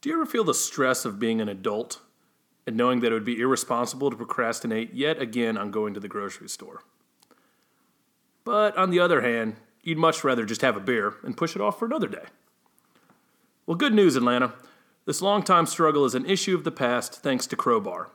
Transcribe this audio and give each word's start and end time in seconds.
Do 0.00 0.08
you 0.08 0.14
ever 0.14 0.24
feel 0.24 0.44
the 0.44 0.54
stress 0.54 1.04
of 1.04 1.18
being 1.18 1.42
an 1.42 1.48
adult 1.48 2.00
and 2.66 2.76
knowing 2.76 3.00
that 3.00 3.10
it 3.10 3.14
would 3.14 3.24
be 3.24 3.38
irresponsible 3.38 4.10
to 4.10 4.16
procrastinate 4.16 4.94
yet 4.94 5.20
again 5.20 5.58
on 5.58 5.70
going 5.70 5.92
to 5.92 6.00
the 6.00 6.08
grocery 6.08 6.48
store? 6.48 6.82
But 8.44 8.76
on 8.78 8.90
the 8.90 8.98
other 8.98 9.20
hand, 9.20 9.56
you'd 9.82 9.98
much 9.98 10.24
rather 10.24 10.46
just 10.46 10.62
have 10.62 10.76
a 10.76 10.80
beer 10.80 11.16
and 11.22 11.36
push 11.36 11.54
it 11.54 11.60
off 11.60 11.78
for 11.78 11.84
another 11.84 12.08
day. 12.08 12.24
Well, 13.66 13.76
good 13.76 13.92
news, 13.92 14.16
Atlanta. 14.16 14.54
This 15.04 15.20
long-time 15.20 15.66
struggle 15.66 16.06
is 16.06 16.14
an 16.14 16.24
issue 16.24 16.54
of 16.54 16.64
the 16.64 16.72
past 16.72 17.22
thanks 17.22 17.46
to 17.48 17.56
Crowbar. 17.56 18.10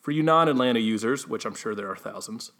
For 0.00 0.12
you 0.12 0.22
non 0.22 0.48
Atlanta 0.48 0.80
users, 0.80 1.28
which 1.28 1.44
I'm 1.44 1.54
sure 1.54 1.74
there 1.74 1.90
are 1.90 1.96
thousands, 1.96 2.52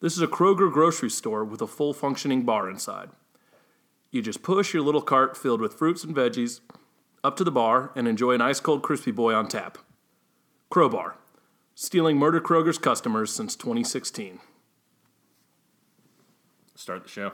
this 0.00 0.16
is 0.16 0.22
a 0.22 0.28
Kroger 0.28 0.72
grocery 0.72 1.10
store 1.10 1.44
with 1.44 1.60
a 1.60 1.66
full 1.66 1.92
functioning 1.92 2.44
bar 2.44 2.70
inside. 2.70 3.10
You 4.10 4.22
just 4.22 4.42
push 4.42 4.72
your 4.72 4.82
little 4.82 5.02
cart 5.02 5.36
filled 5.36 5.60
with 5.60 5.74
fruits 5.74 6.04
and 6.04 6.14
veggies 6.14 6.60
up 7.24 7.36
to 7.36 7.44
the 7.44 7.50
bar 7.50 7.90
and 7.96 8.06
enjoy 8.06 8.32
an 8.32 8.42
ice 8.42 8.60
cold 8.60 8.82
crispy 8.82 9.10
boy 9.10 9.34
on 9.34 9.48
tap. 9.48 9.78
Crowbar, 10.70 11.16
stealing 11.74 12.18
Murder 12.18 12.40
Kroger's 12.40 12.78
customers 12.78 13.32
since 13.32 13.56
2016. 13.56 14.38
Start 16.76 17.02
the 17.02 17.08
show. 17.08 17.32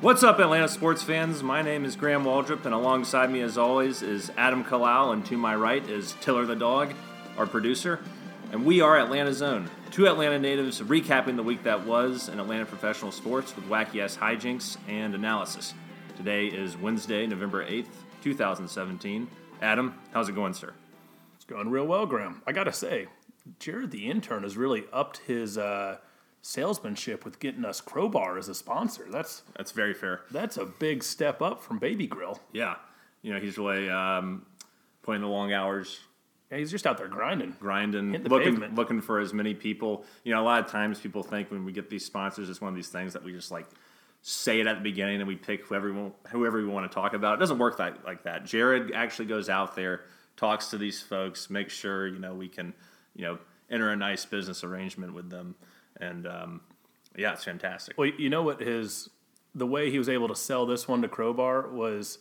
What's 0.00 0.22
up, 0.22 0.38
Atlanta 0.38 0.66
sports 0.66 1.02
fans? 1.02 1.42
My 1.42 1.60
name 1.60 1.84
is 1.84 1.94
Graham 1.94 2.24
Waldrop, 2.24 2.64
and 2.64 2.72
alongside 2.72 3.30
me, 3.30 3.42
as 3.42 3.58
always, 3.58 4.00
is 4.00 4.32
Adam 4.34 4.64
Kalal, 4.64 5.12
and 5.12 5.26
to 5.26 5.36
my 5.36 5.54
right 5.54 5.86
is 5.86 6.14
Tiller 6.22 6.46
the 6.46 6.56
dog, 6.56 6.94
our 7.36 7.46
producer. 7.46 8.00
And 8.50 8.64
we 8.64 8.80
are 8.80 8.98
Atlanta 8.98 9.34
Zone, 9.34 9.68
two 9.90 10.08
Atlanta 10.08 10.38
natives 10.38 10.80
recapping 10.80 11.36
the 11.36 11.42
week 11.42 11.64
that 11.64 11.84
was 11.84 12.30
in 12.30 12.40
Atlanta 12.40 12.64
professional 12.64 13.12
sports 13.12 13.54
with 13.54 13.66
wacky 13.66 14.02
ass 14.02 14.16
hijinks 14.16 14.78
and 14.88 15.14
analysis. 15.14 15.74
Today 16.16 16.46
is 16.46 16.78
Wednesday, 16.78 17.26
November 17.26 17.62
8th, 17.62 17.92
2017. 18.22 19.28
Adam, 19.60 19.94
how's 20.12 20.30
it 20.30 20.34
going, 20.34 20.54
sir? 20.54 20.72
It's 21.36 21.44
going 21.44 21.68
real 21.68 21.86
well, 21.86 22.06
Graham. 22.06 22.40
I 22.46 22.52
gotta 22.52 22.72
say, 22.72 23.08
Jared 23.58 23.90
the 23.90 24.10
intern 24.10 24.44
has 24.44 24.56
really 24.56 24.84
upped 24.94 25.18
his 25.18 25.58
uh, 25.58 25.98
salesmanship 26.42 27.24
with 27.24 27.38
getting 27.40 27.64
us 27.64 27.80
Crowbar 27.80 28.38
as 28.38 28.48
a 28.48 28.54
sponsor. 28.54 29.06
That's 29.10 29.42
That's 29.56 29.72
very 29.72 29.94
fair. 29.94 30.22
that's 30.30 30.56
a 30.56 30.64
big 30.66 31.02
step 31.02 31.42
up 31.42 31.62
from 31.62 31.78
Baby 31.78 32.06
Grill. 32.06 32.40
Yeah. 32.52 32.76
You 33.22 33.34
know, 33.34 33.40
he's 33.40 33.58
really 33.58 33.88
um, 33.90 34.46
putting 35.02 35.20
the 35.20 35.28
long 35.28 35.52
hours, 35.52 36.00
Yeah, 36.50 36.58
he's 36.58 36.70
just 36.70 36.86
out 36.86 36.96
there 36.96 37.08
grinding. 37.08 37.54
grinding, 37.60 38.12
the 38.12 38.18
looking 38.30 38.52
pavement. 38.54 38.74
looking 38.74 39.00
for 39.02 39.20
as 39.20 39.34
many 39.34 39.52
people. 39.54 40.04
You 40.24 40.32
know, 40.34 40.40
a 40.42 40.44
lot 40.44 40.64
of 40.64 40.70
times 40.70 40.98
people 40.98 41.22
think 41.22 41.50
when 41.50 41.64
we 41.66 41.72
get 41.72 41.90
these 41.90 42.04
sponsors, 42.06 42.48
it's 42.48 42.60
one 42.62 42.70
of 42.70 42.76
these 42.76 42.88
things 42.88 43.12
that 43.12 43.22
we 43.22 43.32
just 43.32 43.50
like 43.50 43.66
say 44.22 44.60
it 44.60 44.66
at 44.66 44.76
the 44.76 44.82
beginning 44.82 45.20
and 45.20 45.28
we 45.28 45.36
pick 45.36 45.66
whoever 45.66 45.92
we 45.92 45.98
want, 46.00 46.14
whoever 46.28 46.58
we 46.58 46.66
want 46.66 46.90
to 46.90 46.94
talk 46.94 47.12
about. 47.12 47.34
It 47.34 47.40
doesn't 47.40 47.58
work 47.58 47.76
that, 47.78 48.04
like 48.04 48.22
that. 48.24 48.44
Jared 48.46 48.92
actually 48.94 49.26
goes 49.26 49.48
out 49.50 49.76
there, 49.76 50.02
talks 50.36 50.68
to 50.68 50.78
these 50.78 51.00
folks, 51.02 51.50
makes 51.50 51.74
sure 51.74 52.06
you 52.06 52.18
know 52.18 52.34
we 52.34 52.48
can, 52.48 52.72
you 53.14 53.24
know, 53.24 53.38
enter 53.70 53.90
a 53.90 53.96
nice 53.96 54.24
business 54.24 54.64
arrangement 54.64 55.12
with 55.14 55.28
them, 55.30 55.54
and 56.00 56.26
um, 56.26 56.60
yeah, 57.16 57.32
it's 57.32 57.44
fantastic. 57.44 57.96
Well, 57.98 58.08
you 58.08 58.30
know 58.30 58.42
what 58.42 58.60
his 58.60 59.08
the 59.54 59.66
way 59.66 59.90
he 59.90 59.98
was 59.98 60.08
able 60.08 60.28
to 60.28 60.36
sell 60.36 60.64
this 60.66 60.86
one 60.86 61.02
to 61.02 61.08
Crowbar 61.08 61.68
was 61.70 62.18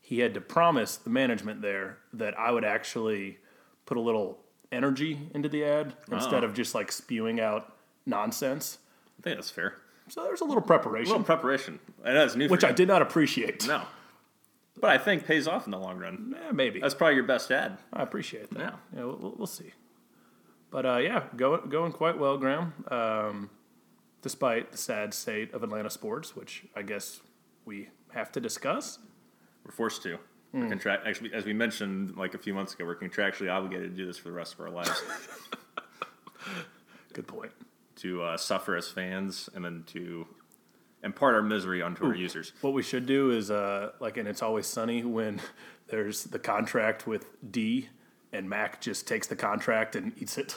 he 0.00 0.20
had 0.20 0.32
to 0.34 0.40
promise 0.40 0.96
the 0.96 1.10
management 1.10 1.60
there 1.62 1.98
that 2.14 2.38
I 2.38 2.50
would 2.50 2.64
actually 2.64 3.38
put 3.86 3.96
a 3.96 4.00
little 4.00 4.38
energy 4.72 5.28
into 5.34 5.48
the 5.50 5.64
ad 5.64 5.92
instead 6.10 6.42
Oh. 6.42 6.46
of 6.46 6.54
just 6.54 6.74
like 6.74 6.90
spewing 6.90 7.40
out 7.40 7.76
nonsense. 8.06 8.78
I 9.18 9.22
think 9.22 9.36
that's 9.36 9.50
fair. 9.50 9.76
So 10.08 10.24
there's 10.24 10.40
a 10.40 10.44
little 10.44 10.62
preparation. 10.62 11.14
A 11.14 11.22
preparation, 11.22 11.22
little 11.22 11.24
prepreparation. 11.24 11.78
I 12.04 12.14
know 12.14 12.24
it's 12.24 12.34
new, 12.36 12.48
which. 12.48 12.64
I 12.64 12.72
did 12.72 12.88
not 12.88 13.02
appreciate. 13.02 13.66
No, 13.68 13.82
but 14.80 14.90
I 14.90 14.98
think 14.98 15.26
pays 15.26 15.46
off 15.46 15.66
in 15.66 15.70
the 15.70 15.78
long 15.78 15.98
run. 15.98 16.34
Eh, 16.48 16.52
maybe 16.52 16.80
That's 16.80 16.94
probably 16.94 17.14
your 17.16 17.24
best 17.24 17.50
ad. 17.52 17.76
I 17.92 18.02
appreciate 18.02 18.50
that. 18.50 18.58
Yeah. 18.58 18.70
Yeah, 18.96 19.04
we'll- 19.04 19.34
we'll 19.36 19.46
see. 19.46 19.72
But 20.72 20.86
uh, 20.86 20.96
yeah, 20.96 21.24
going 21.36 21.68
going 21.68 21.92
quite 21.92 22.18
well, 22.18 22.36
Graham. 22.38 22.72
Um, 22.90 23.50
despite 24.22 24.72
the 24.72 24.78
sad 24.78 25.12
state 25.12 25.52
of 25.52 25.62
Atlanta 25.62 25.90
sports, 25.90 26.34
which 26.34 26.64
I 26.74 26.82
guess 26.82 27.20
we 27.64 27.88
have 28.14 28.32
to 28.32 28.40
discuss. 28.40 28.98
We're 29.64 29.72
forced 29.72 30.02
to. 30.04 30.18
We're 30.52 30.68
contract 30.68 31.06
actually, 31.06 31.32
as 31.32 31.44
we 31.44 31.52
mentioned 31.54 32.16
like 32.16 32.34
a 32.34 32.38
few 32.38 32.52
months 32.52 32.74
ago, 32.74 32.84
we're 32.84 32.96
contractually 32.96 33.50
obligated 33.50 33.90
to 33.92 33.96
do 33.96 34.06
this 34.06 34.18
for 34.18 34.28
the 34.28 34.34
rest 34.34 34.54
of 34.54 34.60
our 34.60 34.70
lives 34.70 35.02
Good 37.14 37.26
point. 37.26 37.52
to 37.96 38.22
uh, 38.22 38.36
suffer 38.36 38.76
as 38.76 38.88
fans 38.88 39.48
and 39.54 39.64
then 39.64 39.84
to 39.88 40.26
impart 41.02 41.34
our 41.34 41.42
misery 41.42 41.80
onto 41.80 42.04
our 42.04 42.14
users. 42.14 42.52
What 42.60 42.74
we 42.74 42.82
should 42.82 43.06
do 43.06 43.30
is 43.30 43.50
uh, 43.50 43.92
like, 43.98 44.18
and 44.18 44.28
it's 44.28 44.42
always 44.42 44.66
sunny 44.66 45.04
when 45.04 45.40
there's 45.88 46.24
the 46.24 46.38
contract 46.38 47.06
with 47.06 47.26
D, 47.50 47.88
and 48.32 48.48
Mac 48.48 48.80
just 48.80 49.06
takes 49.06 49.26
the 49.26 49.36
contract 49.36 49.96
and 49.96 50.12
eats 50.20 50.38
it. 50.38 50.56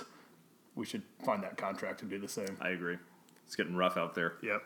We 0.76 0.86
should 0.86 1.04
find 1.24 1.44
that 1.44 1.58
contract 1.58 2.02
and 2.02 2.10
do 2.10 2.20
the 2.20 2.28
same. 2.28 2.58
I 2.60 2.70
agree. 2.70 2.98
It's 3.46 3.56
getting 3.56 3.76
rough 3.76 3.98
out 3.98 4.16
there. 4.16 4.34
Yep. 4.42 4.64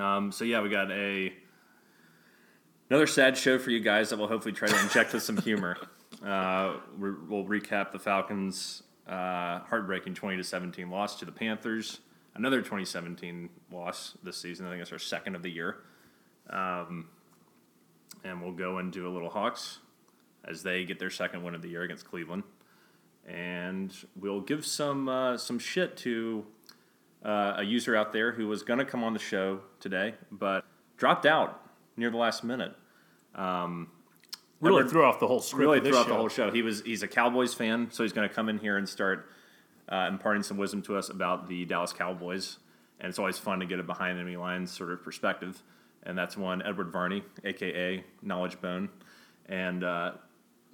Um, 0.00 0.32
so 0.32 0.44
yeah, 0.44 0.60
we 0.62 0.68
got 0.70 0.90
a 0.90 1.32
another 2.90 3.06
sad 3.06 3.36
show 3.36 3.58
for 3.58 3.70
you 3.70 3.80
guys 3.80 4.10
that 4.10 4.18
will 4.18 4.28
hopefully 4.28 4.52
try 4.54 4.68
to 4.68 4.80
inject 4.80 5.12
with 5.12 5.22
some 5.22 5.36
humor. 5.38 5.76
Uh, 6.24 6.76
we- 6.96 7.10
we'll 7.10 7.44
recap 7.44 7.90
the 7.90 7.98
Falcons' 7.98 8.84
uh, 9.06 9.58
heartbreaking 9.58 10.14
twenty 10.14 10.36
to 10.36 10.44
seventeen 10.44 10.88
loss 10.88 11.18
to 11.18 11.24
the 11.24 11.32
Panthers. 11.32 11.98
Another 12.36 12.58
2017 12.62 13.50
loss 13.72 14.16
this 14.22 14.36
season. 14.38 14.64
I 14.64 14.70
think 14.70 14.80
it's 14.80 14.92
our 14.92 14.98
second 14.98 15.34
of 15.34 15.42
the 15.42 15.50
year. 15.50 15.78
Um, 16.48 17.08
and 18.22 18.40
we'll 18.40 18.52
go 18.52 18.78
and 18.78 18.92
do 18.92 19.06
a 19.08 19.10
little 19.12 19.28
Hawks 19.28 19.80
as 20.46 20.62
they 20.62 20.84
get 20.84 20.98
their 20.98 21.10
second 21.10 21.42
win 21.42 21.54
of 21.54 21.62
the 21.62 21.68
year 21.68 21.82
against 21.82 22.06
Cleveland. 22.06 22.42
And 23.26 23.94
we'll 24.16 24.40
give 24.40 24.66
some 24.66 25.08
uh, 25.08 25.38
some 25.38 25.58
shit 25.58 25.96
to 25.98 26.44
uh, 27.24 27.54
a 27.58 27.62
user 27.62 27.96
out 27.96 28.12
there 28.12 28.32
who 28.32 28.48
was 28.48 28.62
going 28.62 28.78
to 28.78 28.84
come 28.84 29.02
on 29.02 29.12
the 29.14 29.18
show 29.18 29.60
today, 29.80 30.14
but 30.30 30.64
dropped 30.96 31.24
out 31.24 31.60
near 31.96 32.10
the 32.10 32.16
last 32.18 32.44
minute. 32.44 32.74
Um, 33.34 33.88
Really 34.60 34.88
threw 34.88 35.04
off 35.04 35.20
the 35.20 35.26
whole 35.26 35.40
script. 35.40 35.60
really 35.60 35.78
of 35.78 35.84
this 35.84 35.90
throughout 35.92 36.06
show. 36.06 36.12
the 36.12 36.16
whole 36.16 36.28
show. 36.28 36.50
He 36.50 36.62
was 36.62 36.82
he's 36.82 37.02
a 37.02 37.08
Cowboys 37.08 37.52
fan, 37.52 37.88
so 37.90 38.02
he's 38.02 38.12
going 38.12 38.26
to 38.28 38.34
come 38.34 38.48
in 38.48 38.58
here 38.58 38.78
and 38.78 38.88
start 38.88 39.28
uh, 39.90 40.06
imparting 40.08 40.42
some 40.42 40.56
wisdom 40.56 40.80
to 40.82 40.96
us 40.96 41.10
about 41.10 41.48
the 41.48 41.64
Dallas 41.66 41.92
Cowboys. 41.92 42.58
And 43.00 43.08
it's 43.10 43.18
always 43.18 43.36
fun 43.36 43.60
to 43.60 43.66
get 43.66 43.78
a 43.78 43.82
behind 43.82 44.18
enemy 44.18 44.36
lines 44.36 44.70
sort 44.70 44.90
of 44.90 45.02
perspective. 45.02 45.62
And 46.04 46.16
that's 46.16 46.36
one 46.36 46.62
Edward 46.62 46.90
Varney, 46.92 47.22
aka 47.44 48.04
Knowledge 48.22 48.60
Bone, 48.60 48.88
and 49.46 49.84
uh, 49.84 50.12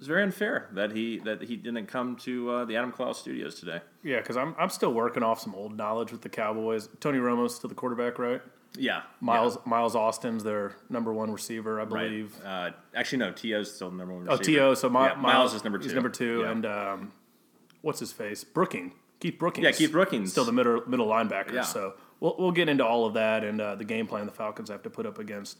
it's 0.01 0.07
very 0.07 0.23
unfair 0.23 0.67
that 0.73 0.91
he 0.93 1.19
that 1.19 1.43
he 1.43 1.55
didn't 1.55 1.85
come 1.85 2.15
to 2.15 2.49
uh, 2.49 2.65
the 2.65 2.75
Adam 2.75 2.91
Klaus 2.91 3.19
Studios 3.19 3.59
today. 3.59 3.81
Yeah, 4.03 4.17
because 4.17 4.35
I'm 4.35 4.55
I'm 4.57 4.69
still 4.69 4.91
working 4.91 5.21
off 5.21 5.39
some 5.39 5.53
old 5.53 5.77
knowledge 5.77 6.11
with 6.11 6.23
the 6.23 6.29
Cowboys. 6.29 6.89
Tony 6.99 7.19
Romo's 7.19 7.53
still 7.55 7.67
the 7.69 7.75
quarterback, 7.75 8.17
right? 8.17 8.41
Yeah, 8.75 9.03
Miles 9.19 9.59
Miles 9.63 9.95
Austin's 9.95 10.43
their 10.43 10.75
number 10.89 11.13
one 11.13 11.31
receiver, 11.31 11.79
I 11.79 11.83
Right. 11.83 12.09
believe. 12.09 12.35
Uh, 12.43 12.71
actually, 12.95 13.19
no. 13.19 13.31
T.O.'s 13.31 13.71
still 13.75 13.91
the 13.91 13.97
number 13.97 14.15
one. 14.15 14.25
Receiver. 14.25 14.61
Oh. 14.63 14.69
To. 14.71 14.75
So 14.75 14.89
Mi- 14.89 15.01
Yeah, 15.01 15.13
Miles 15.15 15.53
is 15.53 15.63
number 15.63 15.77
two. 15.77 15.83
He's 15.83 15.93
number 15.93 16.09
two, 16.09 16.39
Yeah. 16.39 16.51
and 16.51 16.65
um, 16.65 17.11
what's 17.81 17.99
his 17.99 18.11
face? 18.11 18.43
Brooking. 18.43 18.93
Keith 19.19 19.37
Brookings. 19.37 19.65
Yeah, 19.65 19.71
Keith 19.71 19.91
Brookings. 19.91 20.31
Still 20.31 20.45
the 20.45 20.51
middle 20.51 20.81
middle 20.87 21.05
linebacker. 21.07 21.53
Yeah. 21.53 21.61
So 21.61 21.93
we'll 22.19 22.35
we'll 22.39 22.51
get 22.53 22.69
into 22.69 22.83
all 22.83 23.05
of 23.05 23.13
that 23.13 23.43
and 23.43 23.61
uh, 23.61 23.75
the 23.75 23.83
game 23.85 24.07
plan 24.07 24.25
the 24.25 24.31
Falcons 24.31 24.69
have 24.69 24.81
to 24.81 24.89
put 24.89 25.05
up 25.05 25.19
against 25.19 25.59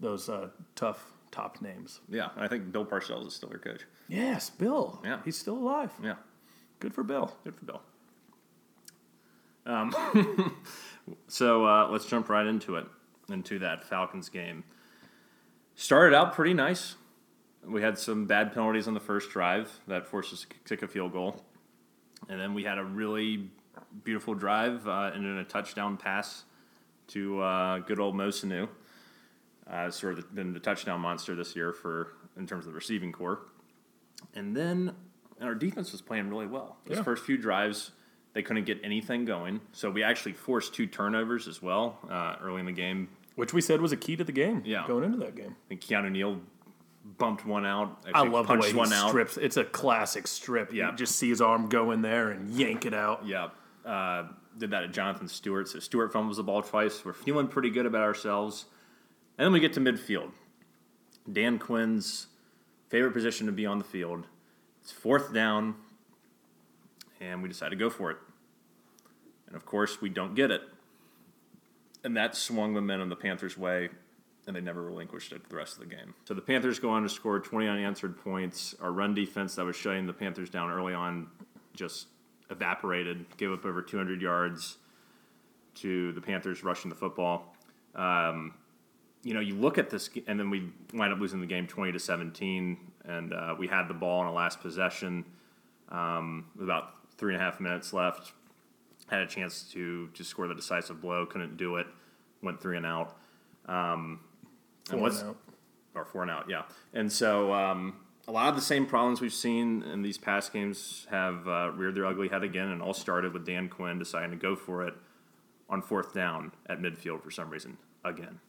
those 0.00 0.28
uh, 0.30 0.48
tough 0.74 1.12
top 1.34 1.60
names. 1.60 2.00
Yeah, 2.08 2.28
I 2.36 2.46
think 2.48 2.70
Bill 2.72 2.86
Parcells 2.86 3.26
is 3.26 3.34
still 3.34 3.48
their 3.48 3.58
coach. 3.58 3.82
Yes, 4.08 4.50
Bill. 4.50 5.00
Yeah. 5.04 5.18
He's 5.24 5.36
still 5.36 5.56
alive. 5.58 5.90
Yeah, 6.02 6.14
Good 6.78 6.94
for 6.94 7.02
Bill. 7.02 7.34
good 7.44 7.54
for 7.56 7.64
Bill. 7.64 7.82
Um, 9.66 9.94
so 11.28 11.66
uh, 11.66 11.88
let's 11.90 12.04
jump 12.06 12.28
right 12.28 12.46
into 12.46 12.76
it, 12.76 12.86
into 13.28 13.58
that 13.60 13.84
Falcons 13.84 14.28
game. 14.28 14.62
Started 15.74 16.14
out 16.14 16.34
pretty 16.34 16.54
nice. 16.54 16.94
We 17.66 17.80
had 17.82 17.98
some 17.98 18.26
bad 18.26 18.52
penalties 18.52 18.86
on 18.86 18.94
the 18.94 19.00
first 19.00 19.30
drive 19.30 19.80
that 19.88 20.06
forced 20.06 20.32
us 20.32 20.42
to 20.42 20.46
kick 20.68 20.82
a 20.82 20.88
field 20.88 21.12
goal, 21.12 21.42
and 22.28 22.38
then 22.38 22.52
we 22.54 22.62
had 22.64 22.78
a 22.78 22.84
really 22.84 23.48
beautiful 24.04 24.34
drive 24.34 24.86
uh, 24.86 25.10
and 25.14 25.24
then 25.24 25.36
a 25.38 25.44
touchdown 25.44 25.96
pass 25.96 26.44
to 27.08 27.40
uh, 27.40 27.78
good 27.78 27.98
old 27.98 28.14
Mo 28.14 28.28
Sanu. 28.28 28.68
Uh, 29.70 29.90
sort 29.90 30.18
of 30.18 30.34
been 30.34 30.52
the 30.52 30.60
touchdown 30.60 31.00
monster 31.00 31.34
this 31.34 31.56
year 31.56 31.72
for 31.72 32.08
in 32.36 32.46
terms 32.46 32.66
of 32.66 32.72
the 32.72 32.76
receiving 32.76 33.12
corps. 33.12 33.40
And 34.34 34.54
then 34.56 34.94
and 35.40 35.48
our 35.48 35.54
defense 35.54 35.90
was 35.92 36.00
playing 36.02 36.28
really 36.28 36.46
well. 36.46 36.76
Those 36.86 36.98
Yeah. 36.98 37.02
first 37.02 37.24
few 37.24 37.36
drives, 37.38 37.90
they 38.34 38.42
couldn't 38.42 38.64
get 38.64 38.78
anything 38.84 39.24
going. 39.24 39.60
So 39.72 39.90
we 39.90 40.02
actually 40.02 40.32
forced 40.34 40.74
two 40.74 40.86
turnovers 40.86 41.48
as 41.48 41.60
well 41.62 41.98
uh, 42.10 42.36
early 42.42 42.60
in 42.60 42.66
the 42.66 42.72
game. 42.72 43.08
Which 43.36 43.52
we 43.52 43.60
said 43.60 43.80
was 43.80 43.90
a 43.90 43.96
key 43.96 44.16
to 44.16 44.22
the 44.24 44.32
game. 44.32 44.62
Yeah. 44.64 44.86
Going 44.86 45.02
into 45.04 45.18
that 45.18 45.34
game. 45.34 45.56
I 45.66 45.68
think 45.68 45.80
Keanu 45.80 46.10
Neal 46.12 46.40
bumped 47.18 47.44
one 47.44 47.66
out. 47.66 47.98
I 48.14 48.20
love 48.22 48.46
the 48.46 48.52
way 48.54 48.58
punched 48.60 48.70
he 48.72 48.76
one 48.76 48.92
out. 48.92 49.08
strips. 49.08 49.36
It's 49.36 49.56
a 49.56 49.64
classic 49.64 50.26
strip. 50.26 50.72
Yeah. 50.72 50.90
You 50.92 50.96
just 50.96 51.16
see 51.16 51.28
his 51.30 51.40
arm 51.40 51.68
go 51.68 51.90
in 51.90 52.00
there 52.02 52.30
and 52.30 52.50
yank 52.50 52.86
it 52.86 52.94
out. 52.94 53.26
Yeah. 53.26 53.48
Uh, 53.84 54.28
did 54.56 54.70
that 54.70 54.84
at 54.84 54.92
Jonathan 54.92 55.26
Stewart. 55.26 55.68
So 55.68 55.80
Stewart 55.80 56.12
fumbles 56.12 56.36
the 56.36 56.44
ball 56.44 56.62
twice. 56.62 57.04
We're 57.04 57.12
feeling 57.12 57.48
pretty 57.48 57.70
good 57.70 57.86
about 57.86 58.02
ourselves. 58.02 58.66
And 59.36 59.46
then 59.46 59.52
we 59.52 59.60
get 59.60 59.72
to 59.74 59.80
midfield. 59.80 60.30
Dan 61.30 61.58
Quinn's 61.58 62.28
favorite 62.88 63.12
position 63.12 63.46
to 63.46 63.52
be 63.52 63.66
on 63.66 63.78
the 63.78 63.84
field. 63.84 64.26
It's 64.82 64.92
fourth 64.92 65.32
down, 65.32 65.74
and 67.20 67.42
we 67.42 67.48
decide 67.48 67.70
to 67.70 67.76
go 67.76 67.90
for 67.90 68.10
it. 68.10 68.18
And 69.46 69.56
of 69.56 69.64
course, 69.64 70.00
we 70.00 70.08
don't 70.08 70.34
get 70.34 70.50
it. 70.50 70.62
And 72.04 72.16
that 72.16 72.36
swung 72.36 72.74
momentum 72.74 73.08
the 73.08 73.16
Panthers' 73.16 73.56
way, 73.56 73.88
and 74.46 74.54
they 74.54 74.60
never 74.60 74.82
relinquished 74.82 75.32
it 75.32 75.48
the 75.48 75.56
rest 75.56 75.74
of 75.74 75.88
the 75.88 75.94
game. 75.94 76.14
So 76.26 76.34
the 76.34 76.42
Panthers 76.42 76.78
go 76.78 76.90
on 76.90 77.02
to 77.02 77.08
score 77.08 77.40
20 77.40 77.66
unanswered 77.66 78.18
points. 78.22 78.74
Our 78.80 78.92
run 78.92 79.14
defense 79.14 79.54
that 79.54 79.64
was 79.64 79.74
shutting 79.74 80.06
the 80.06 80.12
Panthers 80.12 80.50
down 80.50 80.70
early 80.70 80.92
on 80.92 81.28
just 81.72 82.08
evaporated, 82.50 83.24
gave 83.38 83.50
up 83.52 83.64
over 83.64 83.80
200 83.80 84.20
yards 84.20 84.76
to 85.76 86.12
the 86.12 86.20
Panthers 86.20 86.62
rushing 86.62 86.90
the 86.90 86.94
football. 86.94 87.56
Um, 87.94 88.54
you 89.24 89.32
know, 89.32 89.40
you 89.40 89.54
look 89.54 89.78
at 89.78 89.90
this, 89.90 90.10
and 90.26 90.38
then 90.38 90.50
we 90.50 90.70
wind 90.92 91.12
up 91.12 91.18
losing 91.18 91.40
the 91.40 91.46
game 91.46 91.66
20 91.66 91.92
to 91.92 91.98
17, 91.98 92.76
and 93.06 93.32
uh, 93.32 93.54
we 93.58 93.66
had 93.66 93.88
the 93.88 93.94
ball 93.94 94.20
in 94.22 94.28
a 94.28 94.32
last 94.32 94.60
possession 94.60 95.24
um, 95.88 96.46
with 96.54 96.64
about 96.64 96.94
three 97.16 97.34
and 97.34 97.42
a 97.42 97.44
half 97.44 97.58
minutes 97.58 97.92
left. 97.92 98.32
Had 99.08 99.20
a 99.20 99.26
chance 99.26 99.62
to 99.72 100.08
to 100.08 100.24
score 100.24 100.48
the 100.48 100.54
decisive 100.54 101.00
blow, 101.00 101.26
couldn't 101.26 101.56
do 101.56 101.76
it. 101.76 101.86
Went 102.42 102.60
three 102.60 102.76
and 102.76 102.86
out. 102.86 103.16
Um, 103.66 104.20
and 104.90 105.00
what's 105.00 105.22
out. 105.22 105.36
or 105.94 106.04
four 106.04 106.22
and 106.22 106.30
out, 106.30 106.46
yeah. 106.48 106.62
And 106.92 107.10
so 107.10 107.52
um, 107.52 107.96
a 108.28 108.32
lot 108.32 108.48
of 108.48 108.56
the 108.56 108.62
same 108.62 108.86
problems 108.86 109.20
we've 109.20 109.32
seen 109.32 109.82
in 109.82 110.02
these 110.02 110.18
past 110.18 110.52
games 110.52 111.06
have 111.10 111.46
uh, 111.48 111.70
reared 111.74 111.94
their 111.94 112.06
ugly 112.06 112.28
head 112.28 112.42
again, 112.42 112.68
and 112.68 112.82
all 112.82 112.94
started 112.94 113.32
with 113.32 113.46
Dan 113.46 113.68
Quinn 113.68 113.98
deciding 113.98 114.30
to 114.30 114.36
go 114.36 114.56
for 114.56 114.86
it 114.86 114.94
on 115.68 115.80
fourth 115.80 116.12
down 116.12 116.52
at 116.66 116.80
midfield 116.80 117.22
for 117.22 117.30
some 117.30 117.50
reason 117.50 117.78
again. 118.04 118.40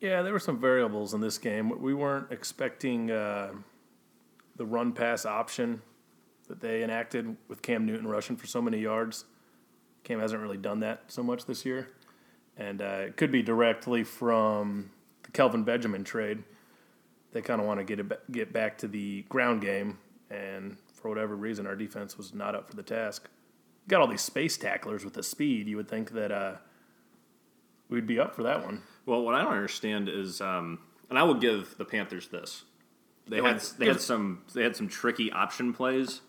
Yeah, 0.00 0.22
there 0.22 0.32
were 0.32 0.38
some 0.38 0.60
variables 0.60 1.12
in 1.12 1.20
this 1.20 1.38
game. 1.38 1.80
We 1.80 1.92
weren't 1.92 2.30
expecting 2.30 3.10
uh, 3.10 3.50
the 4.56 4.64
run 4.64 4.92
pass 4.92 5.26
option 5.26 5.82
that 6.46 6.60
they 6.60 6.82
enacted 6.82 7.36
with 7.48 7.62
Cam 7.62 7.84
Newton 7.84 8.06
rushing 8.06 8.36
for 8.36 8.46
so 8.46 8.62
many 8.62 8.78
yards. 8.78 9.24
Cam 10.04 10.20
hasn't 10.20 10.40
really 10.40 10.56
done 10.56 10.80
that 10.80 11.02
so 11.08 11.22
much 11.22 11.46
this 11.46 11.66
year. 11.66 11.88
And 12.56 12.80
uh, 12.80 13.02
it 13.06 13.16
could 13.16 13.32
be 13.32 13.42
directly 13.42 14.04
from 14.04 14.90
the 15.24 15.32
Kelvin 15.32 15.64
Benjamin 15.64 16.04
trade. 16.04 16.42
They 17.32 17.42
kind 17.42 17.60
of 17.60 17.66
want 17.66 17.78
to 17.78 17.84
get 17.84 18.32
get 18.32 18.52
back 18.52 18.78
to 18.78 18.88
the 18.88 19.22
ground 19.28 19.60
game, 19.60 19.98
and 20.30 20.78
for 20.94 21.10
whatever 21.10 21.36
reason, 21.36 21.66
our 21.66 21.76
defense 21.76 22.16
was 22.16 22.32
not 22.32 22.54
up 22.54 22.70
for 22.70 22.74
the 22.74 22.82
task. 22.82 23.28
Got 23.86 24.00
all 24.00 24.06
these 24.06 24.22
space 24.22 24.56
tacklers 24.56 25.04
with 25.04 25.12
the 25.12 25.22
speed. 25.22 25.68
You 25.68 25.76
would 25.76 25.88
think 25.88 26.12
that 26.12 26.32
uh, 26.32 26.54
we'd 27.90 28.06
be 28.06 28.18
up 28.18 28.34
for 28.34 28.42
that 28.44 28.64
one. 28.64 28.82
Well, 29.08 29.22
what 29.22 29.34
I 29.34 29.42
don't 29.42 29.54
understand 29.54 30.10
is, 30.10 30.42
um, 30.42 30.80
and 31.08 31.18
I 31.18 31.22
will 31.22 31.32
give 31.32 31.78
the 31.78 31.86
Panthers 31.86 32.28
this: 32.28 32.64
they 33.26 33.40
had 33.40 33.62
they 33.78 33.86
had 33.86 34.02
some 34.02 34.42
they 34.52 34.62
had 34.62 34.76
some 34.76 34.86
tricky 34.86 35.32
option 35.32 35.72
plays 35.72 36.20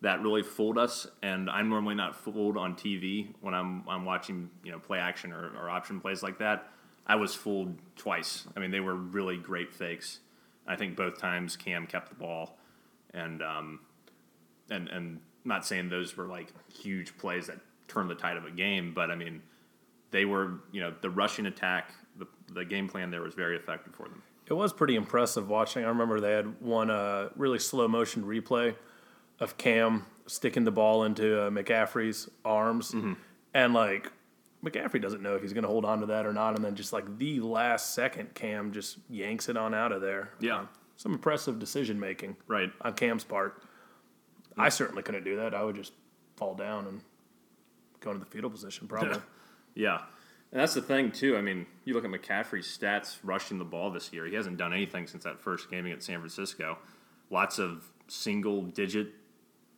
that 0.00 0.20
really 0.20 0.42
fooled 0.42 0.78
us. 0.78 1.06
And 1.22 1.48
I'm 1.48 1.68
normally 1.68 1.94
not 1.94 2.16
fooled 2.16 2.56
on 2.56 2.74
TV 2.74 3.28
when 3.40 3.54
I'm 3.54 3.84
I'm 3.88 4.04
watching 4.04 4.50
you 4.64 4.72
know 4.72 4.80
play 4.80 4.98
action 4.98 5.32
or, 5.32 5.52
or 5.56 5.70
option 5.70 6.00
plays 6.00 6.20
like 6.20 6.40
that. 6.40 6.68
I 7.06 7.14
was 7.14 7.36
fooled 7.36 7.76
twice. 7.94 8.48
I 8.56 8.60
mean, 8.60 8.72
they 8.72 8.80
were 8.80 8.96
really 8.96 9.36
great 9.36 9.72
fakes. 9.72 10.18
I 10.66 10.74
think 10.74 10.96
both 10.96 11.18
times 11.18 11.56
Cam 11.56 11.86
kept 11.86 12.08
the 12.08 12.16
ball, 12.16 12.58
and 13.14 13.40
um, 13.44 13.78
and 14.68 14.88
and 14.88 15.20
not 15.44 15.64
saying 15.64 15.88
those 15.88 16.16
were 16.16 16.26
like 16.26 16.48
huge 16.82 17.16
plays 17.16 17.46
that 17.46 17.60
turned 17.86 18.10
the 18.10 18.16
tide 18.16 18.36
of 18.36 18.44
a 18.44 18.50
game, 18.50 18.92
but 18.92 19.08
I 19.08 19.14
mean 19.14 19.40
they 20.10 20.24
were 20.24 20.60
you 20.72 20.80
know 20.80 20.92
the 21.00 21.10
rushing 21.10 21.46
attack, 21.46 21.92
the 22.52 22.64
game 22.64 22.88
plan 22.88 23.10
there 23.10 23.22
was 23.22 23.34
very 23.34 23.56
effective 23.56 23.94
for 23.94 24.08
them. 24.08 24.22
It 24.46 24.52
was 24.54 24.72
pretty 24.72 24.96
impressive 24.96 25.48
watching. 25.48 25.84
I 25.84 25.88
remember 25.88 26.20
they 26.20 26.32
had 26.32 26.60
one 26.62 26.90
uh, 26.90 27.28
really 27.36 27.58
slow 27.58 27.86
motion 27.88 28.24
replay 28.24 28.74
of 29.40 29.58
Cam 29.58 30.06
sticking 30.26 30.64
the 30.64 30.70
ball 30.70 31.04
into 31.04 31.40
uh, 31.42 31.50
McCaffrey's 31.50 32.28
arms, 32.44 32.94
and 33.54 33.74
like 33.74 34.10
McCaffrey 34.64 35.00
doesn't 35.02 35.22
know 35.22 35.34
if 35.36 35.42
he's 35.42 35.52
going 35.52 35.62
to 35.62 35.68
hold 35.68 35.84
on 35.84 36.00
to 36.00 36.06
that 36.06 36.24
or 36.26 36.32
not, 36.32 36.56
and 36.56 36.64
then 36.64 36.74
just 36.74 36.92
like 36.92 37.18
the 37.18 37.40
last 37.40 37.94
second, 37.94 38.34
Cam 38.34 38.72
just 38.72 38.98
yanks 39.10 39.48
it 39.48 39.56
on 39.56 39.74
out 39.74 39.92
of 39.92 40.00
there. 40.00 40.30
Yeah. 40.40 40.64
some 40.96 41.12
impressive 41.12 41.58
decision 41.58 42.00
making 42.00 42.36
Right. 42.48 42.72
on 42.80 42.94
Cam's 42.94 43.24
part. 43.24 43.62
I 44.56 44.70
certainly 44.70 45.02
couldn't 45.04 45.24
do 45.24 45.36
that. 45.36 45.54
I 45.54 45.62
would 45.62 45.76
just 45.76 45.92
fall 46.36 46.54
down 46.54 46.86
and 46.86 47.00
go 48.00 48.10
into 48.10 48.24
the 48.24 48.30
fetal 48.30 48.50
position 48.50 48.88
probably. 48.88 49.20
Yeah. 49.74 50.00
And 50.50 50.60
that's 50.60 50.74
the 50.74 50.82
thing 50.82 51.10
too. 51.10 51.36
I 51.36 51.42
mean, 51.42 51.66
you 51.84 51.94
look 51.94 52.04
at 52.04 52.10
McCaffrey's 52.10 52.66
stats 52.66 53.18
rushing 53.22 53.58
the 53.58 53.64
ball 53.64 53.90
this 53.90 54.12
year. 54.12 54.26
He 54.26 54.34
hasn't 54.34 54.56
done 54.56 54.72
anything 54.72 55.06
since 55.06 55.24
that 55.24 55.40
first 55.40 55.70
game 55.70 55.86
against 55.86 56.06
San 56.06 56.18
Francisco. 56.20 56.78
Lots 57.30 57.58
of 57.58 57.90
single 58.08 58.62
digit 58.62 59.08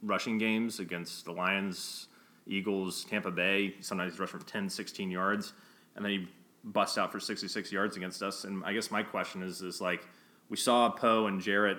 rushing 0.03 0.39
games 0.39 0.79
against 0.79 1.25
the 1.25 1.33
Lions, 1.33 2.07
Eagles, 2.47 3.05
Tampa 3.05 3.31
Bay. 3.31 3.75
Sometimes 3.81 4.13
he's 4.13 4.21
rushed 4.21 4.33
for 4.33 4.39
10, 4.39 4.69
16 4.69 5.11
yards. 5.11 5.53
And 5.97 6.05
then 6.05 6.13
he 6.13 6.29
busts 6.63 6.99
out 6.99 7.11
for 7.11 7.19
66 7.19 7.73
yards 7.73 7.97
against 7.97 8.23
us. 8.23 8.45
And 8.45 8.65
I 8.65 8.73
guess 8.73 8.91
my 8.91 9.03
question 9.03 9.43
is, 9.43 9.63
is 9.63 9.81
like, 9.81 10.07
we 10.49 10.57
saw 10.57 10.91
Poe 10.91 11.27
and 11.27 11.41
Jarrett, 11.41 11.79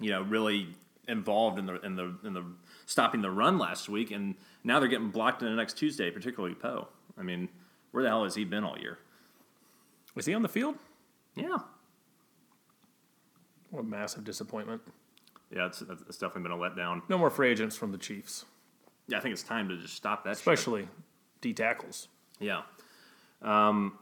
you 0.00 0.10
know, 0.10 0.22
really 0.22 0.68
involved 1.08 1.58
in 1.58 1.66
the 1.66 1.80
in 1.80 1.96
the 1.96 2.14
in 2.24 2.32
the 2.32 2.44
stopping 2.86 3.22
the 3.22 3.30
run 3.30 3.58
last 3.58 3.88
week, 3.88 4.10
and 4.10 4.34
now 4.64 4.80
they're 4.80 4.88
getting 4.88 5.10
blocked 5.10 5.42
in 5.42 5.48
the 5.48 5.54
next 5.54 5.76
Tuesday, 5.78 6.10
particularly 6.10 6.54
Poe. 6.54 6.88
I 7.16 7.22
mean, 7.22 7.48
where 7.92 8.02
the 8.02 8.08
hell 8.08 8.24
has 8.24 8.34
he 8.34 8.44
been 8.44 8.64
all 8.64 8.78
year? 8.78 8.98
Was 10.14 10.26
he 10.26 10.34
on 10.34 10.42
the 10.42 10.48
field? 10.48 10.74
Yeah, 11.34 11.58
What 13.70 13.80
a 13.80 13.84
massive 13.84 14.24
disappointment. 14.24 14.82
yeah, 15.50 15.66
it's, 15.66 15.80
it's 15.80 16.18
definitely 16.18 16.42
been 16.42 16.52
a 16.52 16.56
letdown. 16.56 17.00
No 17.08 17.16
more 17.16 17.30
free 17.30 17.50
agents 17.50 17.74
from 17.76 17.90
the 17.92 17.96
Chiefs, 17.98 18.44
Yeah, 19.08 19.16
I 19.16 19.20
think 19.20 19.32
it's 19.32 19.42
time 19.42 19.68
to 19.70 19.76
just 19.78 19.94
stop 19.94 20.24
that. 20.24 20.32
especially 20.32 20.88
D 21.40 21.54
tackles. 21.54 22.08
Yeah. 22.38 22.62
Um, 23.40 23.98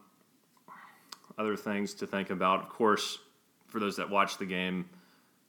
other 1.38 1.56
things 1.56 1.94
to 1.94 2.06
think 2.06 2.30
about, 2.30 2.62
of 2.62 2.68
course, 2.68 3.18
for 3.68 3.78
those 3.78 3.96
that 3.96 4.10
watched 4.10 4.40
the 4.40 4.46
game, 4.46 4.88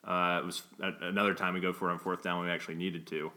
uh, 0.06 0.40
it 0.44 0.46
was 0.46 0.62
another 1.02 1.34
time 1.34 1.54
we 1.56 1.60
go 1.60 1.74
for 1.74 1.90
it 1.90 1.94
on 1.94 2.00
fourth 2.00 2.22
down 2.22 2.38
when 2.38 2.48
we 2.48 2.54
actually 2.54 2.76
needed 2.76 3.08
to. 3.08 3.32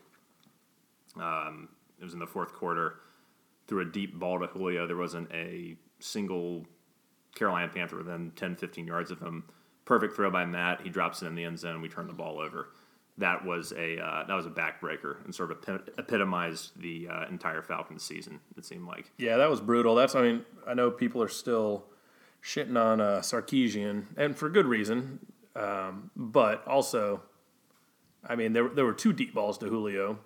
Um, 1.18 1.68
it 1.98 2.04
was 2.04 2.12
in 2.12 2.18
the 2.18 2.26
fourth 2.26 2.52
quarter. 2.52 2.96
Through 3.66 3.82
a 3.82 3.86
deep 3.86 4.18
ball 4.18 4.40
to 4.40 4.46
Julio, 4.46 4.86
there 4.86 4.96
wasn't 4.96 5.30
a 5.32 5.76
single 5.98 6.66
Carolina 7.34 7.70
Panther 7.72 7.96
within 7.96 8.32
10, 8.36 8.56
15 8.56 8.86
yards 8.86 9.10
of 9.10 9.20
him. 9.20 9.44
Perfect 9.84 10.16
throw 10.16 10.30
by 10.30 10.44
Matt. 10.44 10.80
He 10.82 10.88
drops 10.88 11.22
it 11.22 11.26
in 11.26 11.34
the 11.34 11.44
end 11.44 11.58
zone. 11.58 11.80
We 11.80 11.88
turn 11.88 12.06
the 12.06 12.12
ball 12.12 12.40
over. 12.40 12.68
That 13.18 13.44
was 13.44 13.72
a 13.72 13.98
uh, 14.04 14.24
that 14.26 14.34
was 14.34 14.46
a 14.46 14.50
backbreaker 14.50 15.24
and 15.24 15.32
sort 15.32 15.52
of 15.52 15.58
epitomized 15.98 16.72
the 16.80 17.08
uh, 17.08 17.26
entire 17.28 17.62
Falcons 17.62 18.02
season. 18.02 18.40
It 18.56 18.64
seemed 18.64 18.88
like. 18.88 19.12
Yeah, 19.18 19.36
that 19.36 19.48
was 19.48 19.60
brutal. 19.60 19.94
That's 19.94 20.16
I 20.16 20.22
mean, 20.22 20.44
I 20.66 20.74
know 20.74 20.90
people 20.90 21.22
are 21.22 21.28
still 21.28 21.84
shitting 22.42 22.76
on 22.80 23.00
uh, 23.00 23.20
Sarkisian, 23.20 24.06
and 24.16 24.36
for 24.36 24.48
good 24.48 24.66
reason. 24.66 25.20
Um, 25.54 26.10
but 26.16 26.66
also, 26.66 27.22
I 28.26 28.34
mean, 28.34 28.52
there 28.52 28.68
there 28.68 28.84
were 28.84 28.94
two 28.94 29.12
deep 29.12 29.32
balls 29.32 29.58
to 29.58 29.66
Julio. 29.66 30.18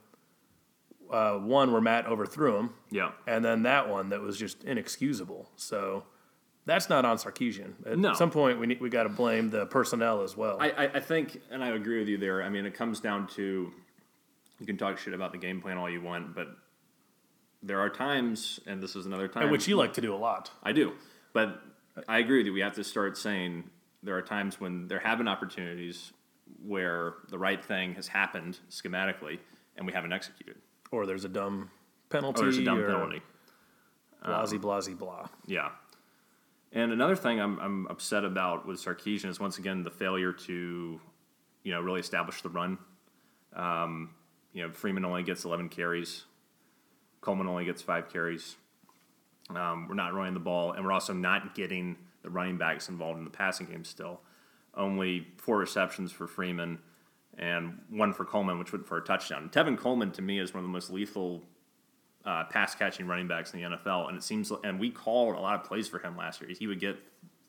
Uh, 1.11 1.39
one 1.39 1.73
where 1.73 1.81
Matt 1.81 2.07
overthrew 2.07 2.57
him, 2.59 2.71
Yeah. 2.91 3.13
and 3.27 3.43
then 3.45 3.63
that 3.63 3.89
one 3.89 4.11
that 4.11 4.21
was 4.21 4.37
just 4.39 4.63
inexcusable. 4.65 5.51
So 5.57 6.05
that's 6.67 6.91
not 6.91 7.05
on 7.07 7.17
Sarkisian. 7.17 7.75
At 7.87 7.99
No. 7.99 8.13
some 8.13 8.31
point, 8.31 8.59
we 8.61 8.67
need, 8.67 8.81
we 8.81 8.91
got 8.91 9.05
to 9.05 9.09
blame 9.09 9.49
the 9.49 9.65
personnel 9.67 10.21
as 10.23 10.37
well. 10.37 10.59
I, 10.61 10.71
I, 10.71 10.83
I 10.95 11.01
think, 11.01 11.41
and 11.51 11.65
I 11.65 11.69
agree 11.69 11.99
with 11.99 12.09
you 12.09 12.19
there. 12.19 12.43
I 12.43 12.51
mean, 12.51 12.67
it 12.67 12.75
comes 12.75 13.01
down 13.01 13.27
to 13.29 13.73
you 14.61 14.67
can 14.67 14.77
talk 14.77 14.99
shit 14.99 15.15
about 15.15 15.33
the 15.33 15.39
game 15.39 15.63
plan 15.63 15.79
all 15.79 15.89
you 15.89 16.03
want, 16.03 16.35
but 16.35 16.49
there 17.63 17.81
are 17.81 17.89
times, 17.89 18.61
and 18.67 18.83
this 18.83 18.95
is 18.95 19.07
another 19.07 19.29
time, 19.29 19.51
which 19.51 19.67
you 19.67 19.77
like 19.77 19.95
to 19.95 20.01
do 20.01 20.15
a 20.15 20.17
lot. 20.19 20.51
I 20.63 20.73
do, 20.73 20.93
but 21.33 21.63
I 22.07 22.19
agree 22.19 22.39
with 22.39 22.47
you. 22.47 22.53
We 22.53 22.61
have 22.61 22.75
to 22.75 22.85
start 22.85 23.17
saying 23.17 23.71
there 24.03 24.17
are 24.17 24.23
times 24.23 24.61
when 24.61 24.89
there 24.89 24.99
have 25.01 25.17
been 25.19 25.29
opportunities 25.29 26.13
where 26.63 27.15
the 27.31 27.39
right 27.39 27.65
thing 27.65 27.95
has 27.95 28.09
happened 28.09 28.59
schematically, 28.71 29.39
and 29.77 29.87
we 29.87 29.93
haven't 29.93 30.13
executed. 30.13 30.57
Or 30.91 31.07
there's 31.07 31.25
a 31.25 31.29
dumb 31.29 31.71
penalty. 32.11 32.41
Oh, 32.41 32.43
there's 32.45 32.59
a 32.59 32.65
dumb 32.65 32.79
or 32.79 32.87
penalty. 32.87 33.23
Blasey, 34.25 34.59
blasey, 34.61 34.99
blah. 34.99 35.27
Yeah. 35.47 35.71
And 36.73 36.93
another 36.93 37.17
thing 37.17 37.41
I'm, 37.41 37.59
I'm 37.61 37.87
upset 37.87 38.25
about 38.25 38.67
with 38.67 38.83
Sarkisian 38.83 39.27
is 39.27 39.41
once 39.41 39.59
again 39.59 39.85
the 39.85 39.91
failure 39.91 40.33
to, 40.33 41.01
you 41.63 41.73
know, 41.73 41.81
really 41.81 42.01
establish 42.01 42.43
the 42.43 42.51
run. 42.51 42.79
Um, 43.55 44.11
you 44.53 44.63
know, 44.63 44.73
Freeman 44.73 45.05
only 45.05 45.23
gets 45.23 45.45
11 45.45 45.69
carries. 45.69 46.25
Coleman 47.21 47.47
only 47.47 47.65
gets 47.65 47.81
five 47.81 48.11
carries. 48.11 48.57
Um, 49.51 49.89
we're 49.89 49.95
not 49.95 50.13
running 50.13 50.35
the 50.35 50.41
ball, 50.41 50.73
and 50.73 50.85
we're 50.85 50.93
also 50.93 51.15
not 51.15 51.55
getting 51.55 51.97
the 52.23 52.31
running 52.31 52.59
backs 52.59 52.89
involved 52.89 53.19
in 53.19 53.25
the 53.25 53.31
passing 53.31 53.67
game 53.67 53.85
still. 53.85 54.21
Only 54.75 55.27
four 55.39 55.59
receptions 55.59 56.13
for 56.13 56.27
Freeman 56.27 56.79
and 57.39 57.79
one 57.91 58.13
for 58.13 58.25
Coleman, 58.25 58.59
which 58.59 58.73
went 58.73 58.87
for 58.87 58.97
a 58.99 59.03
touchdown. 59.05 59.49
Tevin 59.53 59.79
Coleman 59.79 60.11
to 60.13 60.23
me 60.23 60.39
is 60.39 60.53
one 60.53 60.59
of 60.61 60.65
the 60.69 60.73
most 60.73 60.91
lethal 60.91 61.43
uh, 62.25 62.45
pass 62.45 62.75
catching 62.75 63.07
running 63.07 63.29
backs 63.29 63.55
in 63.55 63.61
the 63.63 63.77
NFL, 63.77 64.09
and 64.09 64.17
it 64.17 64.23
seems 64.23 64.53
and 64.65 64.79
we 64.79 64.91
called 64.91 65.37
a 65.37 65.41
lot 65.41 65.55
of 65.55 65.65
plays 65.65 65.89
for 65.89 65.99
him 65.99 66.17
last 66.17 66.41
year. 66.41 66.51
He 66.59 66.67
would 66.67 66.81
get 66.81 66.97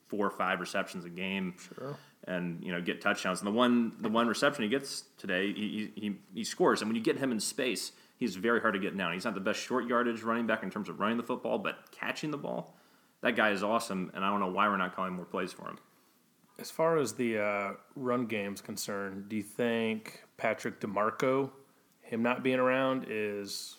four 0.08 0.26
or 0.26 0.32
five 0.32 0.60
receptions 0.60 1.06
a 1.06 1.10
game, 1.10 1.56
Sure. 1.76 1.98
and 2.26 2.64
you 2.64 2.72
know 2.72 2.82
get 2.82 3.02
touchdowns. 3.02 3.40
And 3.42 3.48
the 3.48 3.52
one 3.52 3.94
the 4.00 4.10
one 4.10 4.28
reception 4.28 4.64
he 4.64 4.70
gets 4.70 5.04
today, 5.18 5.52
he, 5.54 5.92
he 5.96 6.16
he 6.34 6.44
scores. 6.44 6.82
And 6.82 6.90
when 6.90 6.96
you 6.96 7.02
get 7.02 7.18
him 7.18 7.32
in 7.32 7.40
space, 7.40 7.92
he's 8.18 8.36
very 8.36 8.62
hard 8.62 8.74
to 8.76 8.80
get 8.80 8.96
down. 8.98 9.14
He's 9.14 9.26
not 9.26 9.34
the 9.34 9.40
best 9.42 9.60
short 9.60 9.88
yardage 9.88 10.22
running 10.24 10.48
back 10.48 10.64
in 10.64 10.70
terms 10.70 10.88
of 10.90 11.00
running 11.00 11.18
the 11.18 11.24
football, 11.24 11.58
but 11.58 11.76
catching 11.92 12.32
the 12.32 12.38
ball, 12.38 12.76
that 13.22 13.36
guy 13.36 13.50
is 13.52 13.64
awesome. 13.64 14.12
And 14.14 14.24
I 14.24 14.30
don't 14.30 14.40
know 14.40 14.52
why 14.52 14.68
we're 14.70 14.78
not 14.78 14.96
calling 14.96 15.14
more 15.14 15.26
plays 15.26 15.52
for 15.52 15.64
him. 15.68 15.78
As 16.60 16.70
far 16.70 16.98
as 16.98 17.14
the 17.14 17.40
uh, 17.40 17.72
run 17.96 18.26
game's 18.26 18.60
concerned, 18.60 19.30
do 19.30 19.38
you 19.38 19.44
think 19.44 20.24
Patrick 20.36 20.82
DiMarco, 20.82 21.50
him 22.02 22.22
not 22.22 22.44
being 22.44 22.60
around, 22.60 23.06
is 23.10 23.76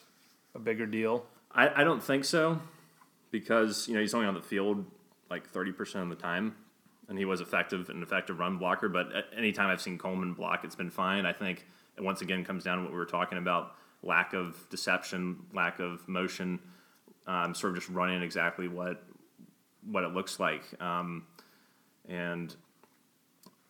a 0.55 0.59
bigger 0.59 0.87
deal? 0.87 1.27
I, 1.53 1.83
I 1.83 1.85
don't 1.85 2.03
think 2.03 2.25
so 2.25 2.61
because 3.31 3.87
you 3.87 3.95
know 3.95 4.01
he's 4.01 4.15
only 4.15 4.27
on 4.27 4.35
the 4.35 4.43
field 4.43 4.85
like 5.29 5.49
thirty 5.49 5.73
percent 5.73 6.05
of 6.05 6.11
the 6.11 6.23
time, 6.23 6.57
and 7.09 7.19
he 7.19 7.25
was 7.25 7.41
effective 7.41 7.91
an 7.91 8.03
effective 8.03 8.39
run 8.39 8.59
blocker. 8.59 8.89
But 8.89 9.15
at 9.15 9.25
any 9.37 9.53
time 9.53 9.69
I've 9.69 9.81
seen 9.83 9.99
Coleman 9.99 10.33
block, 10.33 10.65
it's 10.65 10.77
been 10.77 10.91
fine. 10.91 11.27
I 11.27 11.33
think 11.33 11.67
it 11.97 12.03
once 12.03 12.23
again 12.23 12.45
comes 12.45 12.65
down 12.65 12.79
to 12.79 12.85
what 12.85 12.93
we 12.93 12.99
were 12.99 13.05
talking 13.05 13.39
about: 13.39 13.75
lack 14.03 14.33
of 14.33 14.57
deception, 14.71 15.45
lack 15.53 15.81
of 15.81 16.07
motion, 16.09 16.59
um, 17.27 17.55
sort 17.55 17.73
of 17.73 17.79
just 17.79 17.91
running 17.91 18.23
exactly 18.23 18.69
what 18.69 19.03
what 19.85 20.05
it 20.05 20.13
looks 20.15 20.41
like, 20.41 20.63
um, 20.81 21.27
and 22.09 22.55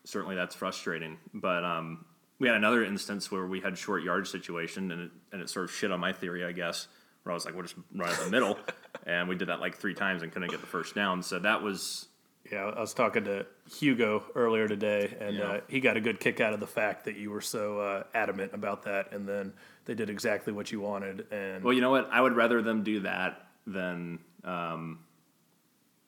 certainly 0.03 0.35
that's 0.35 0.55
frustrating. 0.55 1.17
But 1.33 1.63
um, 1.63 2.05
we 2.39 2.47
had 2.47 2.57
another 2.57 2.83
instance 2.83 3.31
where 3.31 3.45
we 3.45 3.59
had 3.59 3.77
short 3.77 4.03
yard 4.03 4.27
situation, 4.27 4.91
and 4.91 5.01
it, 5.03 5.11
and 5.31 5.41
it 5.41 5.49
sort 5.49 5.65
of 5.65 5.71
shit 5.71 5.91
on 5.91 5.99
my 5.99 6.13
theory, 6.13 6.43
I 6.45 6.51
guess, 6.51 6.87
where 7.23 7.31
I 7.31 7.35
was 7.35 7.45
like, 7.45 7.53
we'll 7.53 7.63
just 7.63 7.75
run 7.95 8.09
at 8.09 8.19
the 8.19 8.29
middle, 8.31 8.57
and 9.05 9.29
we 9.29 9.35
did 9.35 9.49
that 9.49 9.59
like 9.59 9.75
three 9.77 9.93
times 9.93 10.23
and 10.23 10.31
couldn't 10.31 10.49
get 10.49 10.61
the 10.61 10.67
first 10.67 10.95
down. 10.95 11.21
So 11.23 11.39
that 11.39 11.61
was 11.61 12.07
Yeah, 12.51 12.65
I 12.65 12.79
was 12.81 12.93
talking 12.95 13.23
to 13.25 13.45
Hugo 13.79 14.23
earlier 14.35 14.67
today, 14.67 15.15
and 15.19 15.35
Yeah. 15.35 15.43
uh, 15.43 15.59
he 15.67 15.79
got 15.79 15.97
a 15.97 16.01
good 16.01 16.19
kick 16.19 16.39
out 16.41 16.53
of 16.53 16.59
the 16.59 16.67
fact 16.67 17.05
that 17.05 17.15
you 17.15 17.29
were 17.29 17.41
so 17.41 17.79
uh, 17.79 18.03
adamant 18.15 18.53
about 18.53 18.83
that, 18.83 19.11
and 19.13 19.27
then 19.29 19.53
they 19.85 19.93
did 19.93 20.09
exactly 20.09 20.51
what 20.51 20.71
you 20.71 20.79
wanted. 20.81 21.27
And 21.31 21.63
well, 21.63 21.73
you 21.73 21.81
know 21.81 21.91
what? 21.91 22.09
I 22.11 22.19
would 22.21 22.35
rather 22.35 22.61
them 22.63 22.83
do 22.83 23.01
that 23.01 23.45
than 23.67 24.17
um, 24.43 24.99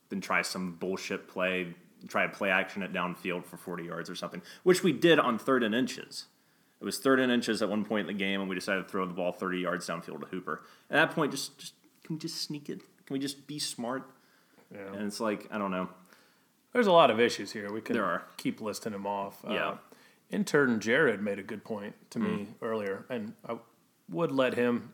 than 0.10 0.20
try 0.22 0.42
some 0.42 0.74
bullshit 0.74 1.28
play, 1.28 1.76
try 2.08 2.24
a 2.26 2.30
play 2.30 2.50
action 2.50 2.84
at 2.84 2.92
downfield 2.94 3.46
for 3.46 3.58
forty 3.58 3.86
yards 3.86 4.10
or 4.10 4.16
something, 4.16 4.42
which 4.64 4.84
we 4.84 4.92
did 4.92 5.20
on 5.20 5.38
third 5.38 5.64
and 5.64 5.74
inches. 5.76 6.26
It 6.82 6.86
was 6.86 6.98
third 7.00 7.20
and 7.20 7.32
inches 7.32 7.62
at 7.62 7.70
one 7.70 7.86
point 7.86 8.10
in 8.10 8.16
the 8.18 8.20
game, 8.20 8.42
and 8.42 8.50
we 8.50 8.56
decided 8.56 8.84
to 8.84 8.90
throw 8.90 9.06
the 9.06 9.14
ball 9.14 9.32
30 9.32 9.60
yards 9.60 9.88
downfield 9.88 10.20
to 10.20 10.26
Hooper. 10.26 10.62
At 10.92 10.96
that 11.08 11.16
point, 11.16 11.32
just, 11.32 11.58
just 11.58 11.74
can 12.04 12.16
we 12.18 12.20
just 12.20 12.42
sneak 12.42 12.68
it? 12.68 12.80
Can 13.06 13.14
we 13.14 13.20
just 13.20 13.48
be 13.48 13.58
smart? 13.58 14.04
Yeah. 14.70 14.92
And 14.94 15.04
it's 15.08 15.22
like, 15.22 15.48
I 15.50 15.58
don't 15.58 15.72
know. 15.72 15.88
There's 16.74 16.88
a 16.88 16.92
lot 16.92 17.10
of 17.10 17.22
issues 17.22 17.54
here. 17.54 17.72
We 17.72 17.80
could 17.80 17.96
There 17.96 18.04
are. 18.04 18.24
keep 18.36 18.60
listing 18.60 18.92
them 18.92 19.08
off. 19.08 19.38
Yeah. 19.48 19.68
Uh, 19.70 19.78
intern 20.30 20.82
Jared 20.82 21.22
made 21.22 21.40
a 21.40 21.44
good 21.44 21.64
point 21.64 21.96
to 22.10 22.20
me 22.20 22.30
Mm. 22.30 22.48
earlier, 22.62 23.06
and 23.10 23.34
I 23.48 23.60
would 24.10 24.34
let 24.34 24.56
him 24.56 24.92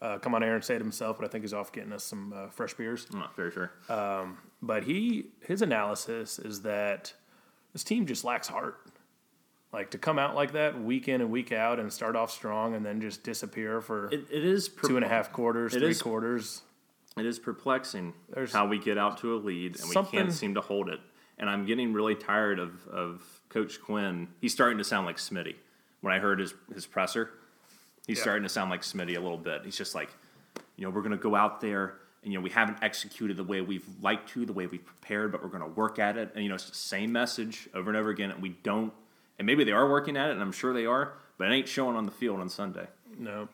uh, 0.00 0.18
come 0.18 0.34
on 0.34 0.42
air 0.42 0.54
and 0.54 0.64
say 0.64 0.74
it 0.76 0.80
himself, 0.80 1.16
but 1.18 1.24
I 1.24 1.28
think 1.28 1.42
he's 1.44 1.54
off 1.54 1.72
getting 1.72 1.92
us 1.92 2.04
some 2.04 2.32
uh, 2.36 2.48
fresh 2.48 2.74
beers. 2.74 3.06
I'm 3.12 3.18
not 3.18 3.34
very 3.36 3.50
sure. 3.50 3.72
But 4.60 4.84
he 4.84 5.26
his 5.46 5.62
analysis 5.62 6.38
is 6.38 6.62
that 6.62 7.12
this 7.72 7.84
team 7.84 8.06
just 8.06 8.24
lacks 8.24 8.48
heart. 8.48 8.80
Like 9.72 9.90
to 9.90 9.98
come 9.98 10.18
out 10.18 10.34
like 10.34 10.52
that 10.52 10.80
week 10.80 11.08
in 11.08 11.20
and 11.20 11.30
week 11.30 11.52
out 11.52 11.78
and 11.78 11.92
start 11.92 12.16
off 12.16 12.30
strong 12.30 12.74
and 12.74 12.84
then 12.84 13.00
just 13.00 13.22
disappear 13.22 13.80
for 13.82 14.06
it, 14.06 14.26
it 14.30 14.44
is 14.44 14.68
two 14.68 14.96
and 14.96 15.04
a 15.04 15.08
half 15.08 15.30
quarters, 15.32 15.74
it 15.74 15.80
three 15.80 15.90
is- 15.90 16.02
quarters. 16.02 16.62
It 17.16 17.26
is 17.26 17.40
perplexing 17.40 18.14
There's 18.32 18.52
how 18.52 18.68
we 18.68 18.78
get 18.78 18.96
out 18.96 19.18
to 19.18 19.34
a 19.34 19.38
lead 19.38 19.80
and 19.80 19.88
we 19.88 19.94
can't 20.04 20.32
seem 20.32 20.54
to 20.54 20.60
hold 20.60 20.88
it. 20.88 21.00
And 21.36 21.50
I'm 21.50 21.66
getting 21.66 21.92
really 21.92 22.14
tired 22.14 22.60
of, 22.60 22.86
of 22.86 23.22
Coach 23.48 23.80
Quinn. 23.82 24.28
He's 24.40 24.52
starting 24.52 24.78
to 24.78 24.84
sound 24.84 25.04
like 25.04 25.16
Smitty. 25.16 25.56
When 26.00 26.14
I 26.14 26.20
heard 26.20 26.38
his, 26.38 26.54
his 26.72 26.86
presser, 26.86 27.30
he's 28.08 28.18
Yeah. 28.18 28.22
starting 28.22 28.42
to 28.42 28.48
sound 28.48 28.70
like 28.70 28.80
Smitty 28.82 29.16
a 29.16 29.20
little 29.20 29.38
bit. 29.38 29.62
He's 29.64 29.76
just 29.76 29.94
like, 29.94 30.10
you 30.76 30.84
know, 30.84 30.90
we're 30.90 31.02
going 31.02 31.12
to 31.12 31.16
go 31.16 31.36
out 31.36 31.60
there 31.60 31.94
and, 32.24 32.32
you 32.32 32.38
know, 32.38 32.42
we 32.42 32.50
haven't 32.50 32.82
executed 32.82 33.36
the 33.36 33.44
way 33.44 33.60
we've 33.60 33.86
liked 34.02 34.28
to, 34.30 34.44
the 34.44 34.52
way 34.52 34.66
we've 34.66 34.84
prepared, 34.84 35.30
but 35.30 35.42
we're 35.42 35.50
going 35.50 35.62
to 35.62 35.68
work 35.68 36.00
at 36.00 36.16
it. 36.16 36.32
And, 36.34 36.42
you 36.42 36.48
know, 36.48 36.56
it's 36.56 36.68
the 36.68 36.74
same 36.74 37.12
message 37.12 37.68
over 37.74 37.88
and 37.90 37.96
over 37.96 38.10
again. 38.10 38.32
And 38.32 38.42
we 38.42 38.50
don't, 38.64 38.92
and 39.38 39.46
maybe 39.46 39.62
they 39.62 39.70
are 39.70 39.88
working 39.88 40.16
at 40.16 40.30
it, 40.30 40.32
and 40.32 40.42
I'm 40.42 40.50
sure 40.50 40.72
they 40.74 40.86
are, 40.86 41.12
but 41.36 41.48
it 41.48 41.54
ain't 41.54 41.68
showing 41.68 41.96
on 41.96 42.06
the 42.06 42.10
field 42.12 42.40
on 42.40 42.48
Sunday. 42.48 42.88
No. 43.16 43.48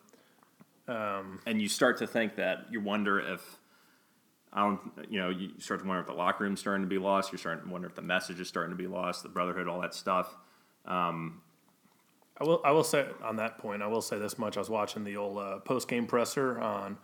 Um, 0.88 1.40
and 1.46 1.60
you 1.60 1.68
start 1.68 1.98
to 1.98 2.06
think 2.06 2.36
that 2.36 2.66
you 2.70 2.80
wonder 2.80 3.18
if 3.20 3.58
I 4.52 4.60
don't, 4.60 4.80
you 5.10 5.18
know, 5.18 5.30
you 5.30 5.50
start 5.58 5.80
to 5.80 5.86
wonder 5.86 6.00
if 6.00 6.06
the 6.06 6.12
locker 6.14 6.44
room's 6.44 6.60
starting 6.60 6.84
to 6.84 6.88
be 6.88 6.98
lost. 6.98 7.32
You're 7.32 7.38
starting 7.40 7.64
to 7.64 7.70
wonder 7.70 7.88
if 7.88 7.94
the 7.96 8.02
message 8.02 8.38
is 8.38 8.48
starting 8.48 8.70
to 8.70 8.76
be 8.80 8.86
lost, 8.86 9.24
the 9.24 9.28
brotherhood, 9.28 9.66
all 9.66 9.80
that 9.80 9.94
stuff. 9.94 10.34
Um, 10.86 11.40
I 12.40 12.44
will. 12.44 12.60
I 12.64 12.72
will 12.72 12.84
say 12.84 13.06
on 13.22 13.36
that 13.36 13.58
point. 13.58 13.82
I 13.82 13.86
will 13.86 14.02
say 14.02 14.18
this 14.18 14.38
much. 14.38 14.56
I 14.56 14.60
was 14.60 14.70
watching 14.70 15.04
the 15.04 15.16
old 15.16 15.38
uh, 15.38 15.58
post 15.60 15.88
game 15.88 16.06
presser 16.06 16.60
on 16.60 16.98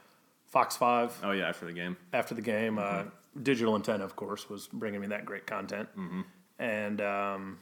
Fox 0.47 0.77
Five. 0.77 1.17
Oh 1.23 1.31
yeah, 1.31 1.49
after 1.49 1.67
the 1.67 1.73
game, 1.73 1.97
after 2.13 2.35
the 2.35 2.43
game. 2.43 2.79
Uh, 2.79 3.05
Digital 3.41 3.77
Intent, 3.77 4.03
of 4.03 4.17
course, 4.17 4.49
was 4.51 4.67
bringing 4.67 5.01
me 5.01 5.07
that 5.09 5.25
great 5.25 5.47
content, 5.47 5.89
and 6.59 7.01
um, 7.01 7.59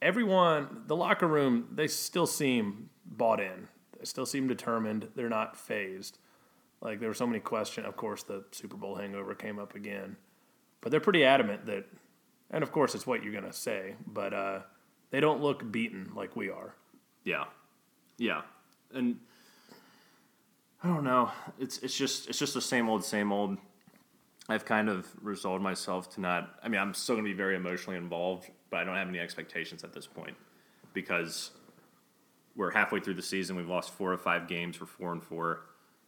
everyone, 0.00 0.84
the 0.86 0.94
locker 0.94 1.26
room, 1.26 1.66
they 1.72 1.88
still 1.88 2.26
seem 2.26 2.90
bought 3.04 3.40
in. 3.40 3.66
They 3.98 4.04
still 4.04 4.26
seem 4.26 4.46
determined. 4.46 5.08
They're 5.16 5.28
not 5.28 5.56
phased. 5.56 6.18
Like 6.80 7.00
there 7.00 7.08
were 7.08 7.14
so 7.14 7.26
many 7.26 7.40
questions. 7.40 7.86
Of 7.88 7.96
course, 7.96 8.22
the 8.22 8.44
Super 8.52 8.76
Bowl 8.76 8.94
hangover 8.94 9.34
came 9.34 9.58
up 9.58 9.74
again, 9.74 10.16
but 10.80 10.92
they're 10.92 11.00
pretty 11.00 11.24
adamant 11.24 11.66
that, 11.66 11.86
and 12.52 12.62
of 12.62 12.70
course, 12.70 12.94
it's 12.94 13.06
what 13.06 13.24
you're 13.24 13.32
gonna 13.32 13.52
say, 13.52 13.96
but 14.06 14.32
uh, 14.32 14.60
they 15.10 15.20
don't 15.20 15.40
look 15.40 15.70
beaten 15.70 16.12
like 16.14 16.36
we 16.36 16.50
are. 16.50 16.74
yeah, 17.24 17.44
yeah, 18.18 18.42
and 18.92 19.16
I 20.82 20.88
don't 20.88 21.04
know. 21.04 21.30
It's 21.58 21.78
it's 21.78 21.96
just 21.96 22.28
it's 22.28 22.38
just 22.38 22.54
the 22.54 22.60
same 22.60 22.88
old, 22.88 23.04
same 23.04 23.32
old. 23.32 23.58
I've 24.48 24.64
kind 24.64 24.88
of 24.88 25.08
resolved 25.22 25.62
myself 25.62 26.14
to 26.14 26.20
not. 26.20 26.58
I 26.62 26.68
mean, 26.68 26.80
I'm 26.80 26.94
still 26.94 27.16
going 27.16 27.24
to 27.24 27.30
be 27.30 27.36
very 27.36 27.56
emotionally 27.56 27.98
involved, 27.98 28.50
but 28.70 28.78
I 28.78 28.84
don't 28.84 28.96
have 28.96 29.08
any 29.08 29.18
expectations 29.18 29.82
at 29.84 29.92
this 29.92 30.06
point 30.06 30.36
because 30.92 31.50
we're 32.54 32.70
halfway 32.70 33.00
through 33.00 33.14
the 33.14 33.22
season. 33.22 33.56
We've 33.56 33.68
lost 33.68 33.90
four 33.90 34.12
or 34.12 34.18
five 34.18 34.48
games. 34.48 34.80
We're 34.80 34.86
four 34.86 35.12
and 35.12 35.22
four, 35.22 35.62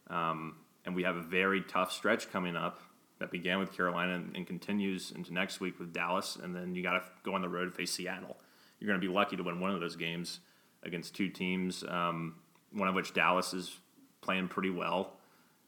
um, 0.09 0.55
and 0.85 0.95
we 0.95 1.03
have 1.03 1.15
a 1.17 1.21
very 1.21 1.61
tough 1.61 1.91
stretch 1.91 2.31
coming 2.31 2.55
up 2.55 2.81
that 3.19 3.31
began 3.31 3.59
with 3.59 3.75
Carolina 3.75 4.15
and, 4.15 4.35
and 4.35 4.47
continues 4.47 5.11
into 5.11 5.33
next 5.33 5.59
week 5.59 5.77
with 5.77 5.93
Dallas, 5.93 6.37
and 6.41 6.55
then 6.55 6.73
you 6.73 6.81
got 6.81 6.93
to 6.93 7.03
go 7.23 7.33
on 7.33 7.41
the 7.41 7.49
road 7.49 7.65
to 7.65 7.71
face 7.71 7.91
Seattle. 7.91 8.37
You're 8.79 8.87
going 8.87 8.99
to 8.99 9.05
be 9.05 9.13
lucky 9.13 9.35
to 9.35 9.43
win 9.43 9.59
one 9.59 9.71
of 9.71 9.79
those 9.79 9.95
games 9.95 10.39
against 10.83 11.15
two 11.15 11.29
teams, 11.29 11.83
um, 11.87 12.35
one 12.71 12.87
of 12.87 12.95
which 12.95 13.13
Dallas 13.13 13.53
is 13.53 13.77
playing 14.21 14.47
pretty 14.47 14.69
well, 14.69 15.13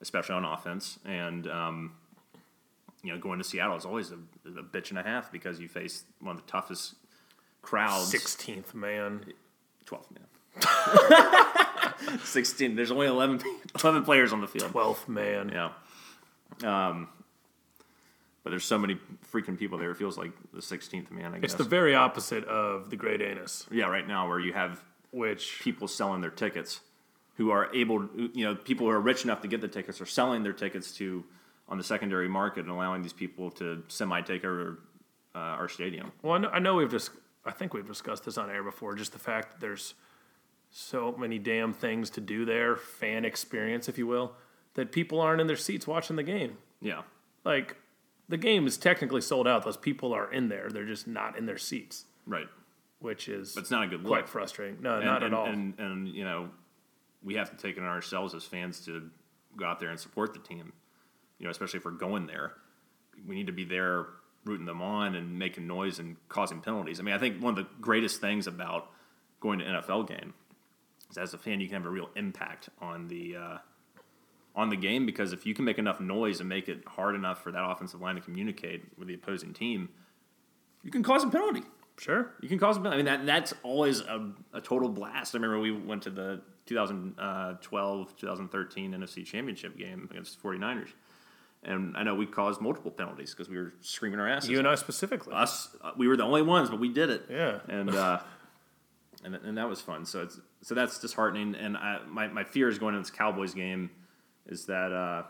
especially 0.02 0.36
on 0.36 0.46
offense, 0.46 1.00
and 1.06 1.48
um, 1.48 1.94
you 3.04 3.12
know 3.12 3.20
going 3.20 3.40
to 3.40 3.44
Seattle 3.44 3.76
is 3.76 3.86
always 3.86 4.12
a, 4.12 4.18
a 4.46 4.64
bitch 4.64 4.90
and 4.90 5.00
a 5.00 5.04
half 5.04 5.32
because 5.32 5.60
you 5.60 5.68
face 5.68 6.06
one 6.20 6.36
of 6.36 6.46
the 6.46 6.52
toughest 6.52 6.96
crowds. 7.62 8.10
Sixteenth 8.10 8.74
man. 8.74 9.26
12 9.86 10.06
man. 10.12 10.24
16. 12.24 12.76
There's 12.76 12.92
only 12.92 13.08
11, 13.08 13.42
11 13.84 14.04
players 14.04 14.32
on 14.32 14.42
the 14.42 14.48
field. 14.48 14.72
Twelfth 14.72 15.08
man. 15.10 15.52
Yeah. 15.54 15.72
Um, 16.64 17.10
but 18.44 18.50
there's 18.50 18.66
so 18.66 18.78
many 18.78 18.98
freaking 19.32 19.58
people 19.58 19.78
there. 19.78 19.92
It 19.92 19.98
feels 19.98 20.18
like 20.18 20.32
the 20.54 20.62
16th 20.62 21.12
man, 21.12 21.34
I 21.34 21.40
guess. 21.40 21.52
It's 21.52 21.56
the 21.56 21.64
very 21.64 21.96
opposite 21.96 22.44
of 22.46 22.90
the 22.90 22.96
Great 22.96 23.22
Anus, 23.22 23.68
yeah, 23.72 23.86
right 23.86 24.08
now 24.08 24.28
where 24.28 24.40
you 24.40 24.54
have 24.54 24.84
which 25.12 25.60
people 25.62 25.88
selling 25.88 26.22
their 26.22 26.32
tickets 26.32 26.82
who 27.36 27.52
are 27.52 27.74
able, 27.74 28.08
you 28.34 28.46
know, 28.46 28.56
people 28.56 28.88
who 28.88 28.92
are 28.92 29.00
rich 29.00 29.24
enough 29.24 29.42
to 29.42 29.48
get 29.48 29.62
the 29.62 29.68
tickets 29.68 30.02
are 30.02 30.06
selling 30.06 30.44
their 30.44 30.54
tickets 30.54 30.92
to 30.94 31.24
on 31.68 31.78
the 31.78 31.84
secondary 31.84 32.28
market 32.28 32.62
and 32.62 32.70
allowing 32.70 33.02
these 33.02 33.14
people 33.14 33.50
to 33.50 33.84
semi 33.88 34.22
take 34.22 34.44
over 34.44 34.80
uh, 35.34 35.38
our 35.38 35.70
stadium. 35.70 36.12
Well, 36.22 36.34
I 36.34 36.38
know, 36.38 36.50
I 36.50 36.60
know 36.60 36.76
we've 36.76 36.92
just, 36.92 37.12
I 37.46 37.52
think 37.52 37.74
we've 37.74 37.88
discussed 37.88 38.26
this 38.26 38.38
on 38.38 38.50
air 38.50 38.64
before. 38.64 38.96
Just 38.96 39.14
the 39.14 39.20
fact 39.20 39.52
that 39.52 39.62
there's 39.62 39.94
so 40.70 41.16
many 41.18 41.40
damn 41.40 41.74
things 41.74 42.10
to 42.12 42.22
do 42.22 42.46
there, 42.46 42.76
fan 42.76 43.26
experience, 43.26 43.88
if 43.88 43.98
you 43.98 44.08
will, 44.08 44.34
that 44.74 44.92
people 44.92 45.20
aren't 45.20 45.42
in 45.42 45.48
their 45.48 45.56
seats 45.56 45.88
watching 45.88 46.16
the 46.16 46.24
game. 46.24 46.58
Yeah. 46.82 47.02
Like, 47.44 47.76
the 48.32 48.38
game 48.38 48.66
is 48.66 48.78
technically 48.78 49.22
sold 49.22 49.48
out. 49.48 49.64
Those 49.64 49.78
people 49.78 50.14
are 50.14 50.32
in 50.32 50.50
there. 50.50 50.70
They're 50.72 50.86
just 50.86 51.08
not 51.08 51.38
in 51.38 51.46
their 51.46 51.58
seats, 51.58 52.06
Right. 52.26 52.48
which 53.00 53.28
is 53.30 53.54
But 53.54 53.62
it's 53.62 53.72
not 53.72 53.84
a 53.84 53.88
good 53.88 54.04
quite 54.04 54.22
look. 54.22 54.28
frustrating. 54.28 54.82
No, 54.82 54.96
and, 54.96 55.06
not 55.06 55.22
and, 55.24 55.34
at 55.34 55.38
all. 55.40 55.46
And, 55.46 55.80
and 55.80 56.08
you 56.08 56.24
know, 56.24 56.50
we 57.24 57.36
have 57.36 57.52
to 57.52 57.58
take 57.58 57.78
it 57.78 57.82
on 57.82 57.90
ourselves 57.90 58.34
as 58.34 58.44
fans 58.44 58.84
to 58.86 59.10
go 59.56 59.66
out 59.66 59.80
there 59.80 59.90
and 59.90 60.00
support 60.00 60.34
the 60.34 60.40
team. 60.40 60.74
You 61.38 61.46
know, 61.46 61.52
especially 61.52 61.78
if 61.80 61.86
we're 61.86 61.92
going 61.92 62.26
there, 62.26 62.54
we 63.28 63.36
need 63.36 63.48
to 63.48 63.54
be 63.54 63.66
there 63.66 64.06
rooting 64.46 64.66
them 64.66 64.82
on 64.82 65.14
and 65.16 65.38
making 65.38 65.68
noise 65.68 66.00
and 66.00 66.16
causing 66.30 66.62
penalties. 66.62 67.00
I 67.00 67.04
mean, 67.04 67.14
I 67.14 67.20
think 67.20 67.42
one 67.42 67.58
of 67.58 67.64
the 67.64 67.70
greatest 67.80 68.22
things 68.22 68.48
about 68.48 68.90
going 69.40 69.60
to 69.60 69.66
NFL 69.66 70.08
game 70.08 70.34
is 71.12 71.18
as 71.18 71.34
a 71.34 71.38
fan 71.38 71.60
you 71.60 71.68
can 71.68 71.76
have 71.76 71.86
a 71.86 71.90
real 71.90 72.10
impact 72.16 72.70
on 72.82 73.08
the 73.08 73.36
uh, 73.36 73.58
on 74.56 74.70
the 74.70 74.76
game 74.76 75.06
because 75.06 75.34
if 75.34 75.46
you 75.46 75.54
can 75.54 75.66
make 75.66 75.78
enough 75.78 76.00
noise 76.00 76.40
and 76.40 76.50
make 76.50 76.68
it 76.68 76.84
hard 76.88 77.16
enough 77.16 77.42
for 77.42 77.52
that 77.52 77.64
offensive 77.64 78.02
line 78.02 78.16
to 78.16 78.22
communicate 78.22 78.84
with 78.98 79.08
the 79.08 79.14
opposing 79.14 79.54
team, 79.54 79.90
you 80.84 80.92
can 80.92 81.04
cause 81.04 81.24
a 81.24 81.30
penalty. 81.30 81.64
Sure. 81.98 82.32
You 82.42 82.50
can 82.50 82.60
cause 82.60 82.78
a 82.78 82.80
penalty. 82.80 82.96
I 82.96 82.98
mean, 82.98 83.06
that 83.06 83.26
that's 83.26 83.54
always 83.64 84.02
a, 84.02 84.32
a 84.54 84.62
total 84.62 84.90
blast. 84.90 85.36
I 85.36 85.38
remember 85.38 85.60
we 85.60 85.72
went 85.72 86.04
to 86.04 86.10
the 86.10 86.42
2012 86.66 88.16
2013 88.18 88.92
NFC 88.92 89.26
Championship 89.26 89.78
game 89.78 90.08
against 90.12 90.42
the 90.42 90.48
49ers. 90.48 90.90
And 91.64 91.96
I 91.96 92.04
know 92.04 92.16
we 92.16 92.26
caused 92.26 92.60
multiple 92.60 92.90
penalties 92.90 93.36
because 93.36 93.48
we 93.48 93.58
were 93.58 93.74
screaming 93.82 94.20
our 94.20 94.28
asses. 94.28 94.50
You 94.50 94.58
and 94.58 94.68
I 94.68 94.74
specifically. 94.76 95.34
Us, 95.34 95.76
we 95.96 96.08
were 96.08 96.18
the 96.18 96.24
only 96.24 96.42
ones, 96.42 96.72
but 96.72 96.80
we 96.80 96.90
did 96.90 97.12
it. 97.12 97.26
Yeah. 97.30 97.60
And 97.68 97.92
uh, 97.92 98.20
and 99.24 99.36
and 99.36 99.58
that 99.58 99.70
was 99.70 99.80
fun. 99.80 100.06
So 100.06 100.24
it's 100.24 100.40
so 100.62 100.74
that's 100.74 100.98
disheartening. 100.98 101.54
And 101.56 101.78
I, 101.78 102.00
my 102.08 102.28
my 102.28 102.44
fear 102.44 102.68
is 102.68 102.80
going 102.80 102.96
into 102.96 103.04
this 103.10 103.16
Cowboys 103.16 103.54
game 103.54 103.92
is 104.52 104.66
that 104.66 104.92
uh, 104.92 105.24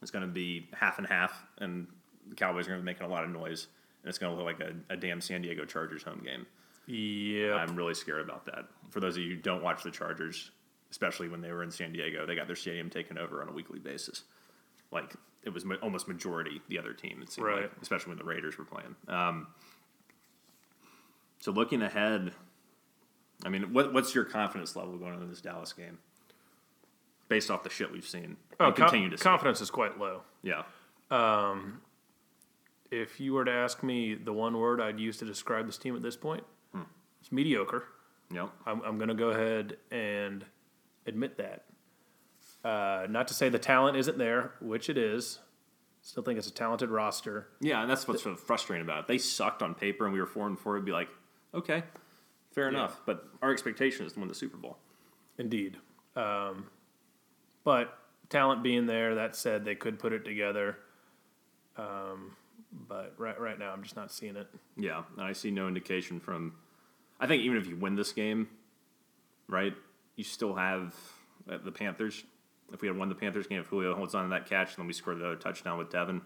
it's 0.00 0.10
going 0.10 0.26
to 0.26 0.30
be 0.32 0.68
half 0.72 0.98
and 0.98 1.06
half, 1.06 1.44
and 1.58 1.86
the 2.28 2.34
Cowboys 2.34 2.66
are 2.66 2.70
going 2.70 2.80
to 2.80 2.84
be 2.84 2.90
making 2.90 3.06
a 3.06 3.08
lot 3.10 3.24
of 3.24 3.30
noise, 3.30 3.66
and 4.02 4.08
it's 4.08 4.18
going 4.18 4.32
to 4.36 4.42
look 4.42 4.58
like 4.58 4.60
a, 4.68 4.74
a 4.92 4.96
damn 4.96 5.20
San 5.20 5.42
Diego 5.42 5.64
Chargers 5.64 6.02
home 6.02 6.22
game. 6.24 6.46
Yeah. 6.86 7.54
I'm 7.54 7.76
really 7.76 7.94
scared 7.94 8.22
about 8.22 8.46
that. 8.46 8.64
For 8.90 8.98
those 9.00 9.16
of 9.16 9.22
you 9.22 9.36
who 9.36 9.40
don't 9.40 9.62
watch 9.62 9.82
the 9.84 9.90
Chargers, 9.90 10.50
especially 10.90 11.28
when 11.28 11.40
they 11.40 11.52
were 11.52 11.62
in 11.62 11.70
San 11.70 11.92
Diego, 11.92 12.26
they 12.26 12.34
got 12.34 12.46
their 12.48 12.56
stadium 12.56 12.90
taken 12.90 13.18
over 13.18 13.40
on 13.42 13.48
a 13.48 13.52
weekly 13.52 13.78
basis. 13.78 14.24
Like 14.90 15.14
it 15.44 15.50
was 15.50 15.64
ma- 15.64 15.76
almost 15.82 16.08
majority 16.08 16.60
the 16.68 16.78
other 16.78 16.92
team. 16.92 17.20
It 17.22 17.30
seemed 17.30 17.46
Right. 17.46 17.62
like, 17.62 17.72
especially 17.80 18.10
when 18.10 18.18
the 18.18 18.24
Raiders 18.24 18.58
were 18.58 18.64
playing. 18.64 18.94
Um, 19.08 19.46
so 21.40 21.50
looking 21.52 21.82
ahead, 21.82 22.32
I 23.44 23.48
mean, 23.48 23.72
what, 23.72 23.92
what's 23.92 24.14
your 24.14 24.24
confidence 24.24 24.76
level 24.76 24.96
going 24.98 25.14
into 25.14 25.26
this 25.26 25.40
Dallas 25.40 25.72
game, 25.72 25.98
based 27.32 27.50
off 27.50 27.62
the 27.62 27.70
shit 27.70 27.90
we've 27.90 28.06
seen 28.06 28.36
Oh, 28.60 28.66
con- 28.72 28.74
continue 28.74 29.08
to 29.08 29.16
see? 29.16 29.22
confidence 29.24 29.62
is 29.62 29.70
quite 29.70 29.98
low. 29.98 30.20
Yeah, 30.42 30.64
If 32.90 33.20
you 33.20 33.32
were 33.32 33.44
to 33.46 33.50
ask 33.50 33.82
me 33.82 34.14
the 34.14 34.32
one 34.34 34.58
word 34.58 34.78
I'd 34.80 35.00
use 35.00 35.16
to 35.18 35.24
describe 35.24 35.64
this 35.64 35.78
team 35.78 35.96
at 35.96 36.02
this 36.02 36.16
point, 36.16 36.44
it's 37.22 37.32
mediocre. 37.32 37.84
yep, 38.30 38.50
I'm, 38.66 38.82
I'm 38.82 38.98
going 38.98 39.08
to 39.08 39.14
go 39.14 39.30
ahead 39.30 39.76
and 39.90 40.44
admit 41.06 41.38
that. 41.38 41.64
Uh, 42.64 43.06
not 43.08 43.28
to 43.28 43.34
say 43.34 43.48
the 43.48 43.58
talent 43.58 43.96
isn't 43.96 44.18
there, 44.18 44.52
which 44.60 44.90
it 44.90 44.98
is. 44.98 45.38
Still 46.02 46.22
think 46.24 46.36
it's 46.38 46.48
a 46.48 46.52
talented 46.52 46.90
roster. 46.90 47.46
yeah, 47.60 47.80
and 47.80 47.88
that's 47.90 48.06
what's 48.08 48.22
sort 48.24 48.34
of 48.34 48.40
frustrating 48.40 48.84
about 48.84 49.00
it. 49.00 49.06
They 49.08 49.18
sucked 49.18 49.62
on 49.62 49.74
paper, 49.74 50.04
and 50.04 50.12
we 50.12 50.20
were 50.20 50.26
four 50.26 50.46
and 50.48 50.58
four. 50.58 50.74
It'd 50.76 50.84
be 50.84 50.90
like, 50.92 51.08
okay, 51.54 51.84
fair 52.50 52.68
enough, 52.68 53.00
but 53.06 53.24
our 53.40 53.52
expectation 53.52 54.04
is 54.04 54.12
to 54.14 54.18
win 54.18 54.28
the 54.28 54.34
Super 54.34 54.56
Bowl. 54.58 54.78
Indeed. 55.38 55.76
Um, 56.16 56.66
but 57.64 57.98
talent 58.28 58.62
being 58.62 58.86
there, 58.86 59.16
that 59.16 59.36
said, 59.36 59.64
they 59.64 59.74
could 59.74 59.98
put 59.98 60.12
it 60.12 60.24
together. 60.24 60.78
Um, 61.76 62.36
but 62.88 63.14
right, 63.18 63.38
right 63.38 63.58
now, 63.58 63.72
I'm 63.72 63.82
just 63.82 63.96
not 63.96 64.10
seeing 64.10 64.36
it. 64.36 64.48
Yeah, 64.76 65.02
and 65.16 65.26
I 65.26 65.32
see 65.32 65.50
no 65.50 65.68
indication 65.68 66.20
from. 66.20 66.54
I 67.20 67.26
think 67.26 67.42
even 67.42 67.58
if 67.58 67.66
you 67.66 67.76
win 67.76 67.94
this 67.94 68.12
game, 68.12 68.48
right, 69.48 69.74
you 70.16 70.24
still 70.24 70.54
have 70.54 70.94
uh, 71.50 71.58
the 71.62 71.72
Panthers. 71.72 72.24
If 72.72 72.80
we 72.80 72.88
had 72.88 72.96
won 72.96 73.08
the 73.08 73.14
Panthers 73.14 73.46
game, 73.46 73.60
if 73.60 73.66
Julio 73.66 73.94
holds 73.94 74.14
on 74.14 74.24
to 74.24 74.30
that 74.30 74.48
catch, 74.48 74.70
and 74.70 74.78
then 74.78 74.86
we 74.86 74.92
score 74.92 75.14
the 75.14 75.24
other 75.24 75.36
touchdown 75.36 75.78
with 75.78 75.90
Devin. 75.90 76.22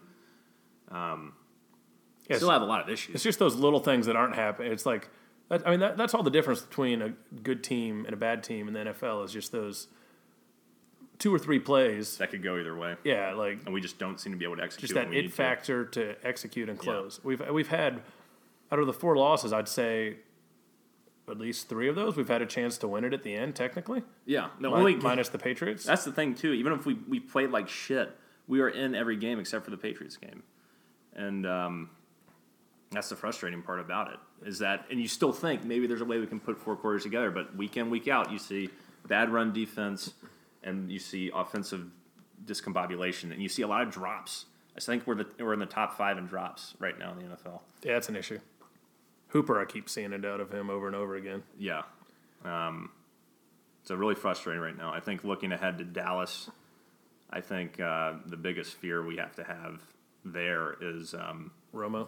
Yes. 2.29 2.37
Still 2.39 2.51
have 2.51 2.61
a 2.61 2.65
lot 2.65 2.81
of 2.81 2.89
issues. 2.89 3.15
It's 3.15 3.23
just 3.23 3.39
those 3.39 3.55
little 3.55 3.79
things 3.79 4.05
that 4.07 4.15
aren't 4.15 4.35
happening. 4.35 4.71
It's 4.71 4.85
like, 4.85 5.09
that, 5.49 5.65
I 5.65 5.71
mean, 5.71 5.79
that, 5.79 5.97
that's 5.97 6.13
all 6.13 6.23
the 6.23 6.31
difference 6.31 6.61
between 6.61 7.01
a 7.01 7.09
good 7.41 7.63
team 7.63 8.05
and 8.05 8.13
a 8.13 8.17
bad 8.17 8.43
team 8.43 8.67
in 8.67 8.73
the 8.73 8.79
NFL 8.79 9.23
is 9.25 9.31
just 9.31 9.51
those 9.51 9.87
two 11.19 11.33
or 11.33 11.39
three 11.39 11.59
plays. 11.59 12.17
That 12.17 12.31
could 12.31 12.43
go 12.43 12.57
either 12.57 12.75
way, 12.75 12.95
Yeah, 13.03 13.33
like 13.33 13.59
and 13.65 13.73
we 13.73 13.81
just 13.81 13.97
don't 13.99 14.19
seem 14.19 14.31
to 14.33 14.37
be 14.37 14.45
able 14.45 14.57
to 14.57 14.63
execute. 14.63 14.89
just 14.89 14.93
that 14.95 15.07
it 15.07 15.09
need 15.11 15.21
to. 15.23 15.29
factor 15.29 15.85
to. 15.85 16.15
execute 16.25 16.69
and 16.69 16.77
close. 16.77 17.19
We've 17.23 17.41
we've 17.49 17.67
had 17.69 18.01
out 18.71 18.79
of 18.79 18.85
the 18.87 18.93
four 18.93 19.15
losses, 19.17 19.53
I'd 19.53 19.67
say 19.67 20.17
at 21.29 21.37
least 21.37 21.67
three 21.67 21.89
of 21.89 21.95
those 21.95 22.15
we've 22.15 22.27
had 22.29 22.41
a 22.41 22.45
chance 22.45 22.77
to 22.77 22.87
win 22.87 23.03
it 23.03 23.13
at 23.13 23.23
the 23.23 23.33
end. 23.33 23.55
Technically, 23.55 24.01
Yeah, 24.25 24.47
the 24.61 24.69
only 24.69 24.95
minus 24.95 25.29
the 25.29 25.37
Patriots. 25.37 25.83
That's 25.83 26.05
the 26.05 26.11
thing 26.11 26.35
too. 26.35 26.53
Even 26.53 26.73
if 26.73 26.85
we, 26.85 26.93
we 27.07 27.19
played 27.19 27.49
like 27.51 27.67
shit, 27.67 28.15
we 28.47 28.61
are 28.61 28.69
in 28.69 28.95
every 28.95 29.17
game 29.17 29.39
except 29.39 29.65
for 29.65 29.71
the 29.71 29.77
Patriots 29.77 30.15
game, 30.17 30.43
and 31.15 31.45
um, 31.45 31.89
that's 32.91 33.09
the 33.09 33.15
frustrating 33.15 33.61
part 33.61 33.79
about 33.79 34.11
it. 34.13 34.19
Is 34.47 34.59
that 34.59 34.85
and 34.91 35.01
you 35.01 35.07
still 35.07 35.33
think 35.33 35.63
maybe 35.63 35.87
there's 35.87 36.01
a 36.01 36.05
way 36.05 36.19
we 36.19 36.27
can 36.27 36.39
put 36.39 36.57
four 36.59 36.75
quarters 36.75 37.03
together, 37.03 37.31
but 37.31 37.55
week 37.55 37.75
in 37.75 37.89
week 37.89 38.07
out 38.07 38.31
you 38.31 38.37
see 38.39 38.69
bad 39.07 39.29
run 39.29 39.51
defense, 39.51 40.13
and 40.63 40.91
you 40.91 40.99
see 40.99 41.31
offensive 41.33 41.85
discombobulation, 42.45 43.31
and 43.31 43.41
you 43.41 43.49
see 43.49 43.61
a 43.61 43.67
lot 43.67 43.81
of 43.81 43.91
drops. 43.91 44.45
I 44.75 44.79
think 44.79 45.07
we're 45.07 45.15
the 45.15 45.27
we're 45.39 45.53
in 45.53 45.59
the 45.59 45.65
top 45.65 45.97
five 45.97 46.17
in 46.17 46.27
drops 46.27 46.75
right 46.79 46.97
now 46.97 47.11
in 47.11 47.19
the 47.19 47.35
NFL. 47.35 47.61
yeah, 47.83 47.93
that's 47.93 48.09
an 48.09 48.15
issue. 48.15 48.39
Hooper, 49.29 49.59
I 49.59 49.65
keep 49.65 49.89
seeing 49.89 50.13
it 50.13 50.23
out 50.23 50.39
of 50.39 50.53
him 50.53 50.69
over 50.69 50.87
and 50.87 50.95
over 50.95 51.15
again. 51.15 51.43
Yeah. 51.57 51.81
Um, 52.45 52.91
so 53.83 53.95
really 53.95 54.15
frustrating 54.15 54.61
right 54.61 54.77
now. 54.77 54.93
I 54.93 54.99
think 54.99 55.23
looking 55.23 55.51
ahead 55.51 55.77
to 55.79 55.83
Dallas, 55.83 56.49
I 57.29 57.41
think 57.41 57.79
uh, 57.79 58.13
the 58.25 58.37
biggest 58.37 58.75
fear 58.75 59.05
we 59.05 59.17
have 59.17 59.35
to 59.35 59.43
have 59.43 59.81
there 60.23 60.75
is 60.81 61.13
um, 61.13 61.51
Romo, 61.73 62.07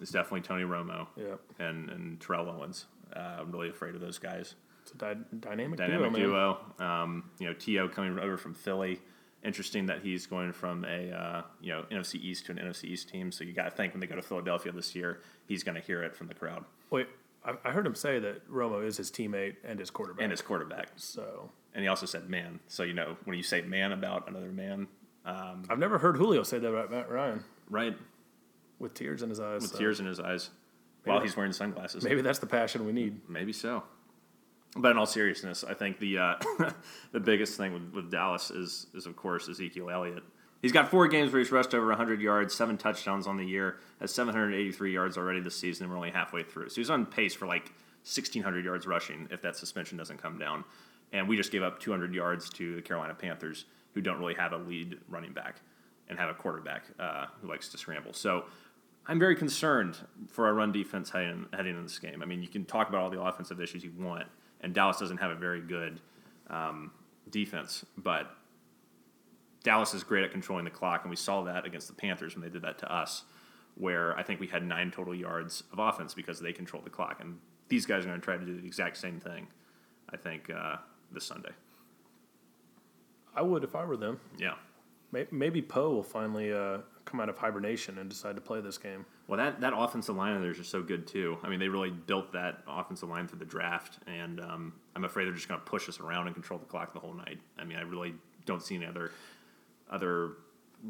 is 0.00 0.10
definitely 0.10 0.40
Tony 0.42 0.64
Romo 0.64 1.06
yeah, 1.16 1.34
and 1.58 1.90
and 1.90 2.20
Terrell 2.20 2.48
Owens. 2.48 2.86
Uh, 3.14 3.36
I'm 3.40 3.52
really 3.52 3.68
afraid 3.68 3.94
of 3.94 4.00
those 4.00 4.18
guys. 4.18 4.54
It's 4.84 4.92
a 4.92 4.96
dy- 5.14 5.38
dynamic, 5.40 5.78
Dynamic 5.78 6.12
duo, 6.12 6.58
duo. 6.78 6.86
Um, 6.86 7.30
you 7.38 7.46
know, 7.46 7.54
T.O. 7.54 7.88
coming 7.88 8.18
over 8.18 8.36
from 8.36 8.52
Philly. 8.54 9.00
Interesting 9.42 9.86
that 9.86 10.00
he's 10.02 10.26
going 10.26 10.52
from 10.52 10.84
a 10.84 11.10
uh, 11.10 11.42
you 11.60 11.72
know 11.72 11.84
NFC 11.90 12.14
East 12.16 12.46
to 12.46 12.52
an 12.52 12.58
NFC 12.58 12.84
East 12.84 13.08
team. 13.10 13.30
So 13.32 13.44
you 13.44 13.52
got 13.52 13.64
to 13.64 13.70
think 13.70 13.92
when 13.92 14.00
they 14.00 14.06
go 14.06 14.16
to 14.16 14.22
Philadelphia 14.22 14.72
this 14.72 14.94
year, 14.94 15.20
he's 15.46 15.62
going 15.62 15.74
to 15.74 15.80
hear 15.82 16.02
it 16.02 16.14
from 16.16 16.28
the 16.28 16.34
crowd 16.34 16.64
Wait, 16.90 17.08
I, 17.44 17.54
I 17.64 17.70
heard 17.72 17.86
him 17.86 17.94
say 17.94 18.18
that 18.20 18.48
Romo 18.50 18.82
is 18.86 18.96
his 18.96 19.10
teammate 19.10 19.56
and 19.64 19.78
his 19.78 19.90
quarterback. 19.90 20.22
and 20.22 20.30
his 20.30 20.40
quarterback. 20.40 20.88
so 20.96 21.50
And 21.74 21.82
he 21.82 21.88
also 21.88 22.06
said 22.06 22.30
man. 22.30 22.60
So 22.68 22.82
you 22.84 22.94
know 22.94 23.16
when 23.24 23.36
you 23.36 23.42
say 23.42 23.60
man 23.62 23.92
about 23.92 24.28
another 24.28 24.50
man, 24.52 24.86
I've 25.26 25.78
never 25.78 25.98
heard 25.98 26.16
Julio 26.16 26.42
say 26.42 26.58
that 26.58 26.68
about 26.68 26.90
Matt 26.90 27.10
Ryan 27.10 27.44
right? 27.68 27.96
with 28.78 28.94
tears 28.94 29.22
in 29.22 29.28
his 29.30 29.40
eyes. 29.40 29.62
With 29.62 29.72
so 29.72 29.78
tears 29.78 30.00
in 30.00 30.06
his 30.06 30.20
eyes 30.20 30.50
while 31.04 31.20
he's 31.20 31.36
wearing 31.36 31.52
sunglasses. 31.52 32.02
Maybe 32.02 32.22
that's 32.22 32.38
the 32.38 32.46
passion 32.46 32.86
we 32.86 32.92
need. 32.92 33.28
Maybe 33.28 33.52
so. 33.52 33.82
But 34.76 34.90
in 34.90 34.98
all 34.98 35.06
seriousness, 35.06 35.64
I 35.64 35.74
think 35.74 35.98
the 35.98 36.18
uh, 36.18 36.34
the 37.12 37.20
biggest 37.20 37.56
thing 37.56 37.72
with, 37.72 37.92
with 37.94 38.10
Dallas 38.10 38.50
is 38.50 38.86
is 38.94 39.06
of 39.06 39.16
course 39.16 39.48
Ezekiel 39.48 39.90
Elliott. 39.90 40.24
He's 40.62 40.72
got 40.72 40.90
four 40.90 41.06
games 41.08 41.30
where 41.30 41.40
he's 41.40 41.52
rushed 41.52 41.74
over 41.74 41.88
100 41.88 42.22
yards, 42.22 42.54
seven 42.54 42.78
touchdowns 42.78 43.26
on 43.26 43.36
the 43.36 43.44
year, 43.44 43.80
has 44.00 44.14
783 44.14 44.94
yards 44.94 45.18
already 45.18 45.40
this 45.40 45.54
season, 45.54 45.84
and 45.84 45.90
we're 45.92 45.98
only 45.98 46.10
halfway 46.10 46.42
through. 46.42 46.70
So 46.70 46.76
he's 46.76 46.88
on 46.88 47.04
pace 47.04 47.34
for 47.34 47.46
like 47.46 47.64
1,600 48.04 48.64
yards 48.64 48.86
rushing 48.86 49.28
if 49.30 49.42
that 49.42 49.56
suspension 49.56 49.98
doesn't 49.98 50.22
come 50.22 50.38
down. 50.38 50.64
And 51.12 51.28
we 51.28 51.36
just 51.36 51.52
gave 51.52 51.62
up 51.62 51.80
200 51.80 52.14
yards 52.14 52.48
to 52.50 52.76
the 52.76 52.80
Carolina 52.80 53.14
Panthers, 53.14 53.66
who 53.92 54.00
don't 54.00 54.18
really 54.18 54.34
have 54.34 54.52
a 54.52 54.56
lead 54.56 54.98
running 55.08 55.34
back 55.34 55.56
and 56.08 56.18
have 56.18 56.30
a 56.30 56.34
quarterback 56.34 56.84
uh, 56.98 57.26
who 57.40 57.48
likes 57.48 57.68
to 57.68 57.78
scramble. 57.78 58.12
So 58.12 58.44
I'm 59.06 59.18
very 59.18 59.36
concerned 59.36 59.96
for 60.28 60.46
our 60.46 60.54
run 60.54 60.72
defense 60.72 61.10
heading, 61.10 61.46
heading 61.52 61.72
into 61.72 61.82
this 61.82 61.98
game. 61.98 62.22
I 62.22 62.26
mean, 62.26 62.42
you 62.42 62.48
can 62.48 62.64
talk 62.64 62.88
about 62.88 63.02
all 63.02 63.10
the 63.10 63.20
offensive 63.20 63.60
issues 63.60 63.84
you 63.84 63.92
want, 63.98 64.26
and 64.64 64.74
Dallas 64.74 64.98
doesn't 64.98 65.18
have 65.18 65.30
a 65.30 65.36
very 65.36 65.60
good 65.60 66.00
um, 66.48 66.90
defense, 67.30 67.84
but 67.98 68.34
Dallas 69.62 69.92
is 69.92 70.02
great 70.02 70.24
at 70.24 70.32
controlling 70.32 70.64
the 70.64 70.70
clock, 70.70 71.02
and 71.04 71.10
we 71.10 71.16
saw 71.16 71.42
that 71.42 71.66
against 71.66 71.86
the 71.86 71.94
Panthers 71.94 72.34
when 72.34 72.42
they 72.42 72.48
did 72.48 72.62
that 72.62 72.78
to 72.78 72.92
us, 72.92 73.24
where 73.74 74.18
I 74.18 74.22
think 74.22 74.40
we 74.40 74.46
had 74.46 74.64
nine 74.64 74.90
total 74.90 75.14
yards 75.14 75.64
of 75.70 75.78
offense 75.78 76.14
because 76.14 76.40
they 76.40 76.52
controlled 76.52 76.86
the 76.86 76.90
clock. 76.90 77.18
And 77.20 77.38
these 77.68 77.84
guys 77.84 78.04
are 78.04 78.08
going 78.08 78.20
to 78.20 78.24
try 78.24 78.38
to 78.38 78.44
do 78.44 78.58
the 78.58 78.66
exact 78.66 78.96
same 78.96 79.20
thing, 79.20 79.48
I 80.10 80.16
think, 80.16 80.48
uh, 80.48 80.76
this 81.12 81.24
Sunday. 81.24 81.52
I 83.36 83.42
would 83.42 83.64
if 83.64 83.74
I 83.74 83.84
were 83.84 83.96
them. 83.96 84.18
Yeah. 84.38 84.54
Maybe 85.30 85.60
Poe 85.62 85.90
will 85.90 86.02
finally 86.02 86.52
uh, 86.52 86.78
come 87.04 87.20
out 87.20 87.28
of 87.28 87.38
hibernation 87.38 87.98
and 87.98 88.08
decide 88.08 88.34
to 88.34 88.40
play 88.40 88.60
this 88.60 88.78
game. 88.78 89.04
Well, 89.26 89.38
that, 89.38 89.60
that 89.60 89.72
offensive 89.76 90.16
line 90.16 90.34
of 90.34 90.42
theirs 90.42 90.58
is 90.58 90.68
so 90.68 90.82
good 90.82 91.06
too. 91.06 91.38
I 91.42 91.48
mean, 91.48 91.60
they 91.60 91.68
really 91.68 91.90
built 91.90 92.32
that 92.32 92.62
offensive 92.66 93.08
line 93.08 93.28
through 93.28 93.38
the 93.38 93.44
draft, 93.44 93.98
and 94.06 94.40
um, 94.40 94.72
I'm 94.94 95.04
afraid 95.04 95.26
they're 95.26 95.34
just 95.34 95.48
going 95.48 95.60
to 95.60 95.66
push 95.66 95.88
us 95.88 96.00
around 96.00 96.26
and 96.26 96.34
control 96.34 96.58
the 96.58 96.66
clock 96.66 96.92
the 96.92 97.00
whole 97.00 97.14
night. 97.14 97.38
I 97.58 97.64
mean, 97.64 97.78
I 97.78 97.82
really 97.82 98.14
don't 98.46 98.62
see 98.62 98.74
any 98.74 98.86
other 98.86 99.10
other 99.90 100.32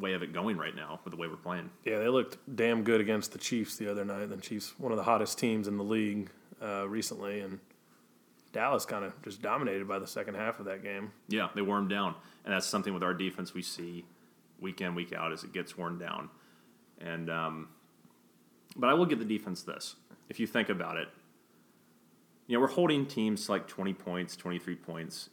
way 0.00 0.14
of 0.14 0.22
it 0.22 0.33
going 0.33 0.57
right 0.57 0.74
now 0.74 0.98
with 1.05 1.12
the 1.12 1.16
way 1.16 1.29
we're 1.29 1.37
playing. 1.37 1.70
Yeah, 1.85 1.98
they 1.98 2.09
looked 2.09 2.38
damn 2.57 2.83
good 2.83 3.00
against 3.00 3.33
the 3.33 3.38
Chiefs 3.38 3.77
the 3.77 3.90
other 3.90 4.05
night. 4.05 4.29
The 4.29 4.37
Chiefs, 4.37 4.74
one 4.79 4.92
of 4.92 4.98
the 4.98 5.05
hottest 5.05 5.38
teams 5.38 5.68
in 5.68 5.77
the 5.77 5.85
league 5.85 6.31
uh, 6.62 6.88
recently, 6.88 7.40
and 7.40 7.61
Dallas 8.53 8.85
kind 8.85 9.05
of 9.05 9.20
just 9.22 9.42
dominated 9.42 9.87
by 9.87 9.98
the 9.98 10.07
second 10.07 10.35
half 10.35 10.59
of 10.59 10.66
that 10.66 10.83
game. 10.83 11.12
Yeah, 11.29 11.48
they 11.55 11.62
wore 11.62 11.77
them 11.77 11.88
down, 11.88 12.14
and 12.44 12.55
that's 12.55 12.66
something 12.66 12.94
with 12.94 13.03
our 13.03 13.14
defense 13.14 13.55
we 13.55 13.62
see 13.62 14.05
week 14.61 14.81
in 14.81 14.95
week 14.95 15.12
out 15.12 15.33
as 15.33 15.45
it 15.45 15.53
gets 15.53 15.77
worn 15.77 15.99
down. 15.99 16.31
And 17.01 17.31
um, 17.31 17.69
But 18.77 18.90
I 18.90 18.95
will 18.95 19.07
give 19.07 19.19
the 19.19 19.25
defense 19.25 19.62
this. 19.62 19.97
If 20.29 20.40
you 20.40 20.47
think 20.47 20.69
about 20.69 20.97
it, 20.97 21.09
you 22.47 22.55
know, 22.57 22.61
we're 22.61 22.69
holding 22.69 23.07
teams 23.07 23.49
like 23.49 23.67
20 23.67 23.95
points, 23.95 24.37
23 24.37 24.75
points. 24.77 25.31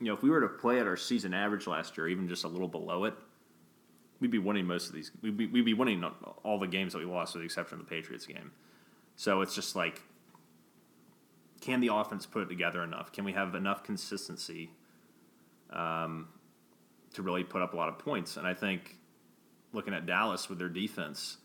You 0.00 0.08
know, 0.08 0.14
if 0.14 0.22
we 0.22 0.30
were 0.30 0.40
to 0.40 0.48
play 0.48 0.80
at 0.80 0.86
our 0.86 0.96
season 0.96 1.32
average 1.32 1.66
last 1.66 1.96
year, 1.96 2.08
even 2.08 2.28
just 2.28 2.44
a 2.44 2.48
little 2.48 2.68
below 2.68 3.04
it, 3.04 3.14
we'd 4.20 4.30
be 4.30 4.38
winning 4.38 4.66
most 4.66 4.88
of 4.88 4.94
these. 4.94 5.10
We'd 5.22 5.36
be, 5.36 5.46
we'd 5.46 5.64
be 5.64 5.74
winning 5.74 6.04
all 6.42 6.58
the 6.58 6.66
games 6.66 6.92
that 6.92 6.98
we 6.98 7.04
lost, 7.04 7.34
with 7.34 7.42
the 7.42 7.46
exception 7.46 7.78
of 7.78 7.86
the 7.86 7.90
Patriots 7.90 8.26
game. 8.26 8.52
So 9.16 9.40
it's 9.40 9.54
just 9.54 9.76
like, 9.76 10.02
can 11.60 11.80
the 11.80 11.94
offense 11.94 12.26
put 12.26 12.42
it 12.42 12.48
together 12.48 12.82
enough? 12.82 13.12
Can 13.12 13.24
we 13.24 13.32
have 13.32 13.54
enough 13.54 13.84
consistency 13.84 14.70
um, 15.70 16.28
to 17.14 17.22
really 17.22 17.44
put 17.44 17.62
up 17.62 17.74
a 17.74 17.76
lot 17.76 17.88
of 17.88 17.98
points? 17.98 18.36
And 18.36 18.46
I 18.46 18.54
think 18.54 18.96
looking 19.72 19.94
at 19.94 20.06
Dallas 20.06 20.48
with 20.48 20.58
their 20.58 20.68
defense, 20.68 21.38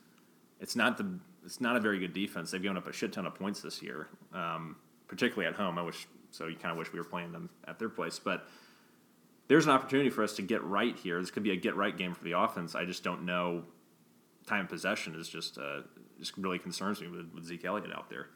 it's 0.60 0.76
not 0.76 0.98
the 0.98 1.20
it's 1.46 1.62
not 1.62 1.78
a 1.78 1.80
very 1.80 1.98
good 2.00 2.14
defense. 2.14 2.52
They've 2.52 2.62
given 2.62 2.78
up 2.78 2.88
a 2.88 2.94
shit 2.94 3.14
ton 3.14 3.26
of 3.26 3.36
points 3.36 3.62
this 3.62 3.82
year, 3.82 4.10
um, 4.34 4.76
particularly 5.08 5.48
at 5.48 5.56
home. 5.56 5.78
I 5.78 5.82
wish 5.82 6.08
so. 6.32 6.48
You 6.48 6.58
kind 6.58 6.72
of 6.72 6.78
wish 6.78 6.92
we 6.92 7.00
were 7.00 7.06
playing 7.06 7.32
them 7.32 7.50
at 7.68 7.80
their 7.80 7.90
place, 7.90 8.20
but 8.20 8.48
there's 9.48 9.66
an 9.66 9.72
opportunity 9.72 10.10
for 10.10 10.24
us 10.24 10.36
to 10.36 10.42
get 10.42 10.64
right 10.64 10.96
here. 10.98 11.22
This 11.22 11.32
could 11.32 11.44
be 11.44 11.52
a 11.52 11.56
get 11.56 11.76
right 11.76 11.98
game 11.98 12.14
for 12.14 12.24
the 12.24 12.38
offense. 12.38 12.76
I 12.76 12.86
just 12.86 13.04
don't 13.04 13.24
know. 13.24 13.64
Time 14.46 14.68
possession 14.68 15.16
is 15.16 15.30
just 15.30 15.58
uh, 15.58 15.82
just 16.20 16.38
really 16.38 16.60
concerns 16.60 17.02
me 17.02 17.08
with, 17.08 17.32
with 17.34 17.46
Zeke 17.46 17.66
Elliott 17.66 17.94
out 17.94 18.10
there. 18.10 18.28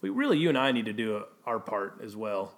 We 0.00 0.10
really, 0.10 0.38
you 0.38 0.48
and 0.48 0.58
I 0.58 0.70
need 0.70 0.84
to 0.86 0.92
do 0.92 1.24
our 1.44 1.58
part 1.58 2.00
as 2.04 2.14
well. 2.14 2.54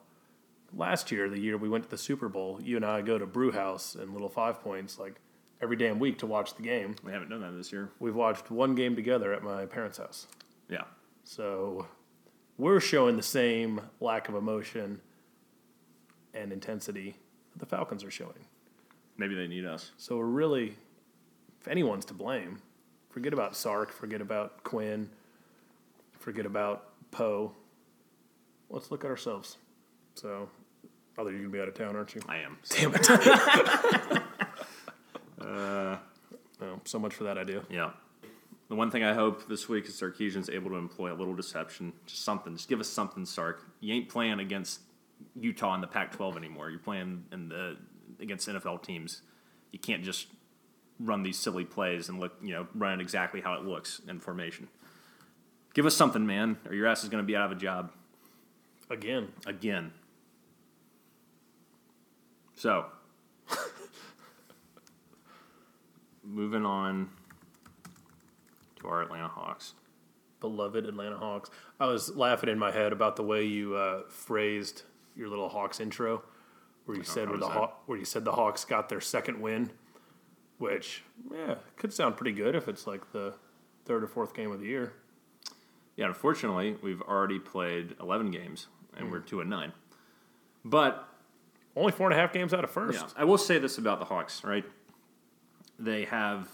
Last 0.76 1.10
year, 1.10 1.28
the 1.28 1.38
year 1.38 1.56
we 1.56 1.68
went 1.68 1.84
to 1.84 1.90
the 1.90 1.98
Super 1.98 2.28
Bowl, 2.28 2.60
you 2.62 2.76
and 2.76 2.84
I 2.84 3.02
go 3.02 3.18
to 3.18 3.26
Brew 3.26 3.50
House 3.50 3.94
and 3.94 4.12
Little 4.12 4.28
Five 4.28 4.60
Points 4.60 4.98
like 4.98 5.20
every 5.60 5.76
damn 5.76 5.98
week 5.98 6.18
to 6.18 6.26
watch 6.26 6.54
the 6.54 6.62
game. 6.62 6.96
We 7.02 7.12
haven't 7.12 7.28
done 7.28 7.40
that 7.40 7.56
this 7.56 7.72
year. 7.72 7.90
We've 7.98 8.14
watched 8.14 8.50
one 8.50 8.74
game 8.74 8.94
together 8.94 9.32
at 9.32 9.42
my 9.42 9.66
parents' 9.66 9.98
house. 9.98 10.26
Yeah. 10.68 10.84
So 11.24 11.86
we're 12.56 12.80
showing 12.80 13.16
the 13.16 13.22
same 13.22 13.80
lack 14.00 14.28
of 14.28 14.34
emotion 14.34 15.00
and 16.34 16.52
intensity 16.52 17.16
that 17.52 17.58
the 17.58 17.66
Falcons 17.66 18.04
are 18.04 18.10
showing. 18.10 18.46
Maybe 19.16 19.34
they 19.34 19.48
need 19.48 19.66
us. 19.66 19.90
So 19.98 20.16
we're 20.16 20.24
really, 20.24 20.76
if 21.60 21.68
anyone's 21.68 22.04
to 22.06 22.14
blame, 22.14 22.62
forget 23.10 23.32
about 23.32 23.56
Sark, 23.56 23.92
forget 23.92 24.20
about 24.20 24.62
Quinn, 24.62 25.10
forget 26.18 26.46
about 26.46 26.92
Poe. 27.10 27.52
Let's 28.70 28.90
look 28.90 29.04
at 29.04 29.10
ourselves. 29.10 29.56
So, 30.14 30.48
although 31.20 31.30
you're 31.30 31.40
gonna 31.40 31.52
be 31.52 31.60
out 31.60 31.68
of 31.68 31.74
town, 31.74 31.94
aren't 31.94 32.14
you? 32.14 32.22
I 32.26 32.38
am. 32.38 32.56
Damn 32.70 32.94
it. 32.94 33.10
uh, 35.40 35.96
oh, 36.62 36.80
so 36.84 36.98
much 36.98 37.14
for 37.14 37.24
that 37.24 37.36
idea. 37.36 37.62
Yeah. 37.68 37.90
The 38.70 38.74
one 38.74 38.90
thing 38.90 39.04
I 39.04 39.12
hope 39.12 39.46
this 39.46 39.68
week 39.68 39.86
is 39.86 40.00
Sarkisian's 40.00 40.48
able 40.48 40.70
to 40.70 40.76
employ 40.76 41.12
a 41.12 41.16
little 41.16 41.34
deception, 41.34 41.92
just 42.06 42.24
something. 42.24 42.56
Just 42.56 42.70
give 42.70 42.80
us 42.80 42.88
something, 42.88 43.26
Sark. 43.26 43.60
You 43.80 43.92
ain't 43.94 44.08
playing 44.08 44.40
against 44.40 44.80
Utah 45.38 45.74
in 45.74 45.82
the 45.82 45.86
Pac-12 45.86 46.38
anymore. 46.38 46.70
You're 46.70 46.78
playing 46.78 47.24
in 47.32 47.50
the 47.50 47.76
against 48.18 48.48
NFL 48.48 48.82
teams. 48.82 49.20
You 49.72 49.78
can't 49.78 50.02
just 50.02 50.28
run 50.98 51.22
these 51.22 51.38
silly 51.38 51.64
plays 51.64 52.08
and 52.08 52.18
look, 52.18 52.32
you 52.42 52.54
know, 52.54 52.66
run 52.74 52.98
it 52.98 53.02
exactly 53.02 53.42
how 53.42 53.54
it 53.54 53.64
looks 53.64 54.00
in 54.08 54.20
formation. 54.20 54.68
Give 55.74 55.84
us 55.84 55.94
something, 55.94 56.26
man, 56.26 56.56
or 56.66 56.74
your 56.74 56.86
ass 56.86 57.02
is 57.02 57.10
going 57.10 57.22
to 57.22 57.26
be 57.26 57.36
out 57.36 57.44
of 57.44 57.52
a 57.52 57.60
job. 57.60 57.92
Again. 58.88 59.28
Again. 59.46 59.92
So, 62.60 62.84
moving 66.22 66.66
on 66.66 67.08
to 68.78 68.86
our 68.86 69.00
Atlanta 69.00 69.28
Hawks. 69.28 69.72
Beloved 70.40 70.84
Atlanta 70.84 71.16
Hawks. 71.16 71.48
I 71.80 71.86
was 71.86 72.14
laughing 72.14 72.50
in 72.50 72.58
my 72.58 72.70
head 72.70 72.92
about 72.92 73.16
the 73.16 73.22
way 73.22 73.46
you 73.46 73.76
uh, 73.76 74.02
phrased 74.10 74.82
your 75.16 75.28
little 75.28 75.48
Hawks 75.48 75.80
intro, 75.80 76.22
where 76.84 76.98
you 76.98 77.02
said 77.02 77.30
where 77.30 77.38
the 77.38 77.48
Haw- 77.48 77.72
where 77.86 77.96
you 77.96 78.04
said 78.04 78.26
the 78.26 78.32
Hawks 78.32 78.66
got 78.66 78.90
their 78.90 79.00
second 79.00 79.40
win, 79.40 79.70
which 80.58 81.02
yeah 81.32 81.54
could 81.78 81.94
sound 81.94 82.18
pretty 82.18 82.32
good 82.32 82.54
if 82.54 82.68
it's 82.68 82.86
like 82.86 83.10
the 83.12 83.32
third 83.86 84.04
or 84.04 84.06
fourth 84.06 84.34
game 84.34 84.52
of 84.52 84.60
the 84.60 84.66
year. 84.66 84.92
Yeah, 85.96 86.08
unfortunately, 86.08 86.76
we've 86.82 87.00
already 87.00 87.38
played 87.38 87.96
11 87.98 88.30
games 88.30 88.66
and 88.94 89.08
mm. 89.08 89.12
we're 89.12 89.20
2 89.20 89.40
and 89.40 89.48
9. 89.48 89.72
But 90.62 91.09
only 91.76 91.92
four 91.92 92.06
and 92.06 92.18
a 92.18 92.20
half 92.20 92.32
games 92.32 92.52
out 92.52 92.64
of 92.64 92.70
first. 92.70 93.00
Yeah, 93.00 93.08
I 93.16 93.24
will 93.24 93.38
say 93.38 93.58
this 93.58 93.78
about 93.78 93.98
the 93.98 94.04
Hawks, 94.04 94.44
right? 94.44 94.64
They 95.78 96.04
have 96.06 96.48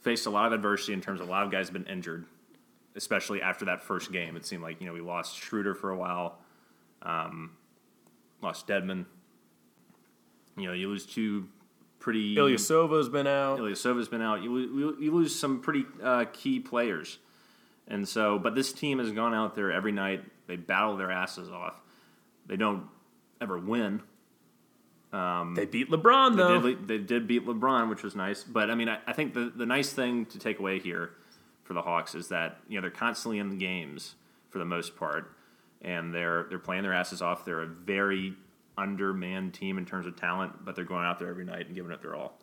faced 0.00 0.26
a 0.26 0.30
lot 0.30 0.46
of 0.46 0.52
adversity 0.52 0.92
in 0.92 1.00
terms 1.00 1.20
of 1.20 1.28
a 1.28 1.30
lot 1.30 1.44
of 1.44 1.50
guys 1.50 1.66
have 1.66 1.72
been 1.72 1.86
injured, 1.86 2.24
especially 2.94 3.42
after 3.42 3.64
that 3.66 3.82
first 3.82 4.12
game. 4.12 4.36
It 4.36 4.46
seemed 4.46 4.62
like, 4.62 4.80
you 4.80 4.86
know, 4.86 4.92
we 4.92 5.00
lost 5.00 5.36
Schroeder 5.36 5.74
for 5.74 5.90
a 5.90 5.96
while, 5.96 6.38
um, 7.02 7.50
lost 8.40 8.66
Dedmon. 8.66 9.06
You 10.56 10.68
know, 10.68 10.72
you 10.72 10.88
lose 10.88 11.04
two 11.04 11.48
pretty. 11.98 12.36
Ilyasova's 12.36 13.08
been 13.08 13.26
out. 13.26 13.58
Ilyasova's 13.58 14.08
been 14.08 14.22
out. 14.22 14.42
You, 14.42 14.96
you 14.98 15.12
lose 15.12 15.38
some 15.38 15.60
pretty 15.60 15.84
uh, 16.02 16.24
key 16.32 16.60
players. 16.60 17.18
And 17.88 18.08
so, 18.08 18.38
but 18.38 18.54
this 18.54 18.72
team 18.72 18.98
has 18.98 19.10
gone 19.12 19.34
out 19.34 19.54
there 19.54 19.70
every 19.70 19.92
night. 19.92 20.24
They 20.46 20.56
battle 20.56 20.96
their 20.96 21.10
asses 21.10 21.50
off. 21.50 21.74
They 22.46 22.56
don't 22.56 22.84
ever 23.40 23.58
win. 23.58 24.02
Um, 25.16 25.54
they 25.54 25.64
beat 25.64 25.90
LeBron 25.90 26.36
though. 26.36 26.60
They 26.60 26.70
did, 26.74 26.88
they 26.88 26.98
did, 26.98 27.26
beat 27.26 27.46
LeBron, 27.46 27.88
which 27.88 28.02
was 28.02 28.14
nice. 28.14 28.44
But 28.44 28.70
I 28.70 28.74
mean, 28.74 28.88
I, 28.88 28.98
I, 29.06 29.12
think 29.14 29.32
the 29.32 29.50
the 29.54 29.64
nice 29.64 29.90
thing 29.92 30.26
to 30.26 30.38
take 30.38 30.58
away 30.58 30.78
here 30.78 31.12
for 31.64 31.72
the 31.72 31.80
Hawks 31.80 32.14
is 32.14 32.28
that 32.28 32.58
you 32.68 32.76
know 32.76 32.82
they're 32.82 32.90
constantly 32.90 33.38
in 33.38 33.48
the 33.48 33.56
games 33.56 34.16
for 34.50 34.58
the 34.58 34.66
most 34.66 34.94
part, 34.94 35.32
and 35.80 36.12
they're 36.12 36.46
they're 36.50 36.58
playing 36.58 36.82
their 36.82 36.92
asses 36.92 37.22
off. 37.22 37.46
They're 37.46 37.62
a 37.62 37.66
very 37.66 38.34
undermanned 38.76 39.54
team 39.54 39.78
in 39.78 39.86
terms 39.86 40.06
of 40.06 40.16
talent, 40.16 40.64
but 40.64 40.76
they're 40.76 40.84
going 40.84 41.06
out 41.06 41.18
there 41.18 41.28
every 41.28 41.46
night 41.46 41.66
and 41.66 41.74
giving 41.74 41.92
it 41.92 42.02
their 42.02 42.14
all. 42.14 42.38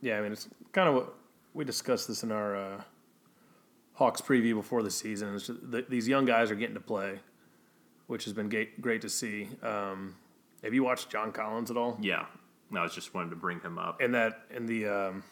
Yeah, 0.00 0.18
I 0.18 0.22
mean, 0.22 0.32
it's 0.32 0.48
kind 0.72 0.88
of 0.88 0.94
what 0.94 1.14
we 1.54 1.64
discussed 1.64 2.08
this 2.08 2.22
in 2.22 2.32
our. 2.32 2.56
Uh, 2.56 2.82
Hawks 3.92 4.22
preview 4.22 4.54
before 4.54 4.82
the 4.82 4.90
season. 4.90 5.38
Just, 5.38 5.70
the, 5.70 5.84
these 5.86 6.08
young 6.08 6.24
guys 6.24 6.50
are 6.50 6.54
getting 6.54 6.74
to 6.74 6.80
play, 6.80 7.20
which 8.06 8.24
has 8.24 8.32
been 8.32 8.48
great, 8.48 8.80
great 8.80 9.02
to 9.02 9.10
see. 9.10 9.46
Um, 9.62 10.14
have 10.62 10.74
you 10.74 10.84
watched 10.84 11.10
John 11.10 11.32
Collins 11.32 11.70
at 11.70 11.76
all? 11.76 11.98
Yeah, 12.00 12.26
no, 12.70 12.80
I 12.80 12.82
was 12.82 12.94
just 12.94 13.14
wanted 13.14 13.30
to 13.30 13.36
bring 13.36 13.60
him 13.60 13.78
up. 13.78 14.00
In 14.00 14.12
that 14.12 14.44
in 14.50 14.66
the 14.66 14.86
um, 14.86 15.22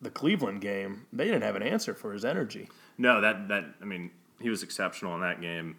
the 0.00 0.10
Cleveland 0.10 0.60
game, 0.60 1.06
they 1.12 1.24
didn't 1.24 1.42
have 1.42 1.56
an 1.56 1.62
answer 1.62 1.94
for 1.94 2.12
his 2.12 2.24
energy. 2.24 2.68
No, 2.98 3.20
that 3.20 3.48
that 3.48 3.64
I 3.80 3.84
mean, 3.84 4.10
he 4.40 4.48
was 4.50 4.62
exceptional 4.62 5.14
in 5.14 5.20
that 5.20 5.40
game. 5.40 5.76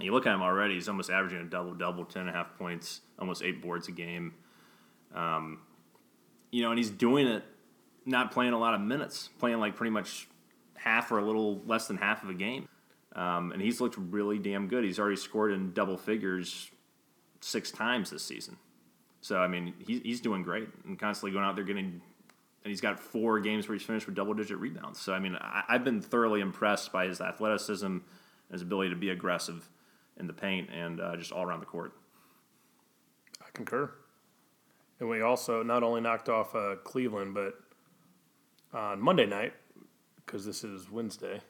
You 0.00 0.12
look 0.12 0.26
at 0.26 0.34
him 0.34 0.42
already; 0.42 0.74
he's 0.74 0.88
almost 0.88 1.10
averaging 1.10 1.40
a 1.40 1.44
double 1.44 1.74
double, 1.74 2.04
ten 2.04 2.22
and 2.22 2.30
a 2.30 2.32
half 2.32 2.56
points, 2.58 3.00
almost 3.18 3.42
eight 3.42 3.62
boards 3.62 3.88
a 3.88 3.92
game. 3.92 4.34
Um, 5.14 5.60
you 6.50 6.62
know, 6.62 6.70
and 6.70 6.78
he's 6.78 6.90
doing 6.90 7.26
it 7.26 7.44
not 8.04 8.30
playing 8.32 8.52
a 8.52 8.58
lot 8.58 8.74
of 8.74 8.80
minutes, 8.80 9.28
playing 9.38 9.58
like 9.58 9.76
pretty 9.76 9.90
much 9.90 10.28
half 10.74 11.10
or 11.12 11.18
a 11.18 11.24
little 11.24 11.62
less 11.66 11.88
than 11.88 11.96
half 11.96 12.22
of 12.22 12.30
a 12.30 12.34
game. 12.34 12.68
Um, 13.14 13.52
and 13.52 13.60
he's 13.60 13.80
looked 13.80 13.96
really 13.98 14.38
damn 14.38 14.68
good. 14.68 14.84
He's 14.84 14.98
already 14.98 15.16
scored 15.16 15.52
in 15.52 15.72
double 15.72 15.96
figures 15.96 16.70
six 17.40 17.70
times 17.70 18.10
this 18.10 18.24
season. 18.24 18.56
So, 19.20 19.38
I 19.38 19.48
mean, 19.48 19.74
he's, 19.78 20.00
he's 20.02 20.20
doing 20.20 20.42
great 20.42 20.68
and 20.84 20.98
constantly 20.98 21.32
going 21.32 21.44
out 21.44 21.56
there 21.56 21.64
getting, 21.64 21.84
and 21.84 22.70
he's 22.70 22.80
got 22.80 23.00
four 23.00 23.40
games 23.40 23.68
where 23.68 23.76
he's 23.76 23.86
finished 23.86 24.06
with 24.06 24.14
double 24.14 24.34
digit 24.34 24.58
rebounds. 24.58 25.00
So, 25.00 25.12
I 25.12 25.18
mean, 25.18 25.36
I, 25.40 25.64
have 25.68 25.84
been 25.84 26.00
thoroughly 26.00 26.40
impressed 26.40 26.92
by 26.92 27.06
his 27.06 27.20
athleticism 27.20 27.98
his 28.50 28.62
ability 28.62 28.90
to 28.90 28.96
be 28.96 29.10
aggressive 29.10 29.68
in 30.16 30.26
the 30.26 30.32
paint 30.32 30.68
and 30.70 31.00
uh, 31.00 31.16
just 31.16 31.32
all 31.32 31.44
around 31.44 31.60
the 31.60 31.66
court. 31.66 31.92
I 33.40 33.46
concur. 33.52 33.90
And 35.00 35.08
we 35.08 35.20
also 35.20 35.62
not 35.62 35.82
only 35.82 36.00
knocked 36.00 36.28
off 36.28 36.54
uh, 36.54 36.76
Cleveland, 36.82 37.34
but 37.34 37.54
on 38.72 39.00
Monday 39.00 39.26
night, 39.26 39.52
because 40.16 40.44
this 40.44 40.64
is 40.64 40.90
Wednesday. 40.90 41.40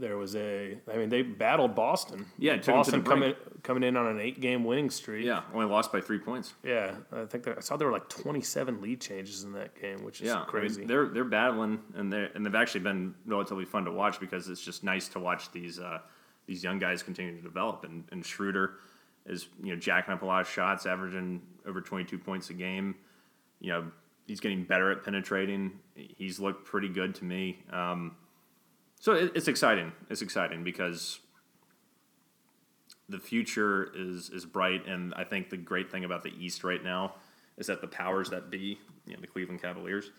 There 0.00 0.16
was 0.16 0.34
a, 0.34 0.78
I 0.90 0.96
mean, 0.96 1.10
they 1.10 1.20
battled 1.20 1.74
Boston. 1.74 2.24
Yeah, 2.38 2.56
Boston 2.56 3.02
coming 3.02 3.34
coming 3.62 3.82
in 3.82 3.98
on 3.98 4.06
an 4.06 4.18
eight 4.18 4.40
game 4.40 4.64
winning 4.64 4.88
streak. 4.88 5.26
Yeah, 5.26 5.42
only 5.52 5.66
lost 5.66 5.92
by 5.92 6.00
three 6.00 6.18
points. 6.18 6.54
Yeah, 6.64 6.94
I 7.12 7.26
think 7.26 7.46
I 7.46 7.60
saw 7.60 7.76
there 7.76 7.86
were 7.86 7.92
like 7.92 8.08
twenty 8.08 8.40
seven 8.40 8.80
lead 8.80 9.02
changes 9.02 9.44
in 9.44 9.52
that 9.52 9.78
game, 9.78 10.02
which 10.02 10.22
is 10.22 10.28
yeah, 10.28 10.44
crazy. 10.46 10.76
I 10.76 10.78
mean, 10.78 10.88
they're 10.88 11.08
they're 11.08 11.24
battling, 11.24 11.80
and 11.94 12.10
they 12.10 12.28
and 12.34 12.46
they've 12.46 12.54
actually 12.54 12.80
been 12.80 13.14
relatively 13.26 13.66
fun 13.66 13.84
to 13.84 13.92
watch 13.92 14.18
because 14.18 14.48
it's 14.48 14.64
just 14.64 14.82
nice 14.82 15.06
to 15.08 15.18
watch 15.18 15.52
these 15.52 15.78
uh, 15.78 15.98
these 16.46 16.64
young 16.64 16.78
guys 16.78 17.02
continue 17.02 17.36
to 17.36 17.42
develop. 17.42 17.84
And, 17.84 18.04
and 18.10 18.24
Schroeder 18.24 18.76
is 19.26 19.48
you 19.62 19.74
know 19.74 19.78
jacking 19.78 20.14
up 20.14 20.22
a 20.22 20.26
lot 20.26 20.40
of 20.40 20.48
shots, 20.48 20.86
averaging 20.86 21.42
over 21.66 21.82
twenty 21.82 22.06
two 22.06 22.18
points 22.18 22.48
a 22.48 22.54
game. 22.54 22.94
You 23.60 23.72
know, 23.72 23.90
he's 24.26 24.40
getting 24.40 24.64
better 24.64 24.90
at 24.90 25.04
penetrating. 25.04 25.72
He's 25.94 26.40
looked 26.40 26.64
pretty 26.64 26.88
good 26.88 27.14
to 27.16 27.24
me. 27.26 27.58
Um, 27.70 28.16
so 29.00 29.14
it, 29.14 29.32
it's 29.34 29.48
exciting. 29.48 29.92
It's 30.08 30.22
exciting 30.22 30.62
because 30.62 31.18
the 33.08 33.18
future 33.18 33.90
is 33.94 34.30
is 34.30 34.46
bright, 34.46 34.86
and 34.86 35.12
I 35.14 35.24
think 35.24 35.50
the 35.50 35.56
great 35.56 35.90
thing 35.90 36.04
about 36.04 36.22
the 36.22 36.32
East 36.38 36.62
right 36.62 36.82
now 36.82 37.14
is 37.56 37.66
that 37.66 37.80
the 37.80 37.88
powers 37.88 38.30
that 38.30 38.50
be, 38.50 38.78
you 39.06 39.14
know, 39.14 39.20
the 39.20 39.26
Cleveland 39.26 39.60
Cavaliers, 39.60 40.10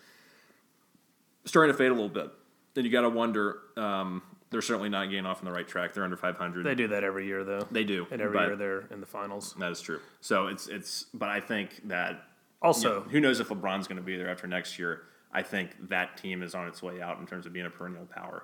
starting 1.46 1.74
to 1.74 1.78
fade 1.78 1.88
a 1.88 1.94
little 1.94 2.10
bit. 2.10 2.30
then 2.74 2.84
you 2.84 2.92
got 2.92 3.02
to 3.02 3.10
wonder. 3.10 3.60
Um, 3.78 4.22
they're 4.50 4.62
certainly 4.62 4.90
not 4.90 5.06
getting 5.10 5.26
off 5.26 5.40
on 5.40 5.46
the 5.46 5.52
right 5.52 5.68
track. 5.68 5.94
They're 5.94 6.04
under 6.04 6.18
500. 6.18 6.66
They 6.66 6.76
do 6.76 6.90
that 6.90 7.06
every 7.06 7.26
year, 7.26 7.46
though. 7.46 7.66
They 7.72 7.86
do, 7.86 8.06
and 8.12 8.20
every 8.20 8.38
year 8.40 8.56
they're 8.58 8.88
in 8.92 9.00
the 9.00 9.06
finals. 9.06 9.56
That 9.60 9.72
is 9.72 9.80
true. 9.80 10.00
So 10.20 10.48
it's 10.48 10.68
it's. 10.68 11.06
But 11.14 11.30
I 11.30 11.40
think 11.40 11.88
that 11.88 12.24
Also, 12.62 13.02
who 13.02 13.20
knows 13.20 13.40
if 13.40 13.50
LeBron's 13.50 13.88
going 13.88 13.98
to 13.98 14.04
be 14.04 14.18
there 14.18 14.30
after 14.30 14.48
next 14.48 14.80
year. 14.80 15.04
I 15.34 15.44
think 15.44 15.88
that 15.88 16.18
team 16.18 16.44
is 16.44 16.54
on 16.54 16.68
its 16.68 16.84
way 16.84 17.02
out 17.02 17.20
in 17.20 17.26
terms 17.26 17.46
of 17.46 17.54
being 17.54 17.66
a 17.66 17.70
perennial 17.70 18.06
power 18.06 18.44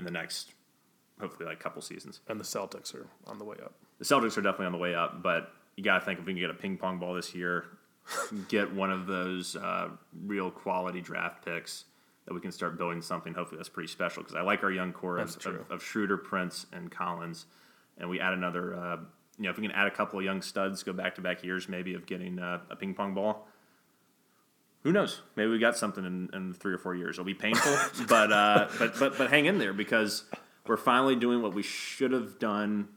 in 0.00 0.04
the 0.04 0.10
next, 0.10 0.54
hopefully, 1.20 1.46
like 1.46 1.60
couple 1.60 1.80
seasons. 1.82 2.20
and 2.26 2.40
the 2.40 2.44
Celtics 2.44 2.94
are 2.94 3.06
on 3.26 3.38
the 3.38 3.44
way 3.44 3.56
up. 3.62 3.74
The 3.98 4.04
Celtics 4.04 4.36
are 4.38 4.42
definitely 4.42 4.66
on 4.66 4.72
the 4.72 4.78
way 4.78 4.94
up, 4.94 5.22
but 5.22 5.52
you 5.76 5.84
got 5.84 5.98
to 5.98 6.04
think 6.04 6.18
if 6.18 6.24
we 6.24 6.32
can 6.32 6.40
get 6.40 6.50
a 6.50 6.54
ping 6.54 6.78
pong 6.78 6.98
ball 6.98 7.14
this 7.14 7.34
year, 7.34 7.66
get 8.48 8.72
one 8.74 8.90
of 8.90 9.06
those 9.06 9.56
uh, 9.56 9.90
real 10.24 10.50
quality 10.50 11.00
draft 11.02 11.44
picks 11.44 11.84
that 12.26 12.32
we 12.34 12.40
can 12.40 12.50
start 12.50 12.78
building 12.78 13.02
something. 13.02 13.34
Hopefully, 13.34 13.58
that's 13.58 13.68
pretty 13.68 13.88
special 13.88 14.22
because 14.22 14.34
I 14.34 14.40
like 14.40 14.64
our 14.64 14.72
young 14.72 14.92
core 14.92 15.18
of, 15.18 15.36
of, 15.44 15.70
of 15.70 15.84
Schroeder, 15.84 16.16
Prince, 16.16 16.66
and 16.72 16.90
Collins, 16.90 17.44
and 17.98 18.08
we 18.08 18.18
add 18.20 18.32
another. 18.32 18.74
Uh, 18.74 18.96
you 19.38 19.44
know, 19.44 19.50
if 19.50 19.56
we 19.56 19.62
can 19.62 19.72
add 19.72 19.86
a 19.86 19.90
couple 19.90 20.18
of 20.18 20.24
young 20.24 20.42
studs, 20.42 20.82
go 20.82 20.92
back 20.92 21.14
to 21.14 21.20
back 21.20 21.44
years 21.44 21.68
maybe 21.68 21.94
of 21.94 22.06
getting 22.06 22.38
uh, 22.38 22.60
a 22.70 22.76
ping 22.76 22.94
pong 22.94 23.14
ball. 23.14 23.46
Who 24.82 24.92
knows? 24.92 25.20
Maybe 25.36 25.50
we 25.50 25.58
got 25.58 25.76
something 25.76 26.04
in, 26.04 26.30
in 26.32 26.54
three 26.54 26.72
or 26.72 26.78
four 26.78 26.94
years. 26.94 27.16
It'll 27.16 27.24
be 27.24 27.34
painful, 27.34 27.76
but 28.08 28.32
uh, 28.32 28.68
but 28.78 28.98
but 28.98 29.18
but 29.18 29.30
hang 29.30 29.46
in 29.46 29.58
there 29.58 29.72
because 29.72 30.24
we're 30.66 30.76
finally 30.76 31.16
doing 31.16 31.42
what 31.42 31.54
we 31.54 31.62
should 31.62 32.12
have 32.12 32.38
done 32.38 32.88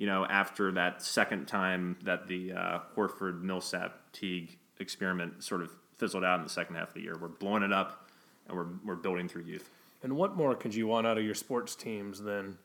you 0.00 0.06
know, 0.06 0.24
after 0.24 0.72
that 0.72 1.02
second 1.02 1.46
time 1.46 1.98
that 2.04 2.26
the 2.26 2.54
uh, 2.54 2.78
Horford 2.96 3.42
Millsap 3.42 4.12
Teague 4.14 4.56
experiment 4.78 5.44
sort 5.44 5.60
of 5.60 5.70
fizzled 5.98 6.24
out 6.24 6.38
in 6.38 6.44
the 6.44 6.48
second 6.48 6.76
half 6.76 6.88
of 6.88 6.94
the 6.94 7.02
year, 7.02 7.18
we're 7.20 7.28
blowing 7.28 7.62
it 7.62 7.70
up 7.70 8.08
and 8.48 8.56
we're, 8.56 8.68
we're 8.82 8.96
building 8.96 9.28
through 9.28 9.42
youth. 9.42 9.68
And 10.02 10.16
what 10.16 10.34
more 10.34 10.54
could 10.54 10.74
you 10.74 10.86
want 10.86 11.06
out 11.06 11.18
of 11.18 11.24
your 11.24 11.34
sports 11.34 11.74
teams 11.74 12.18
than 12.18 12.56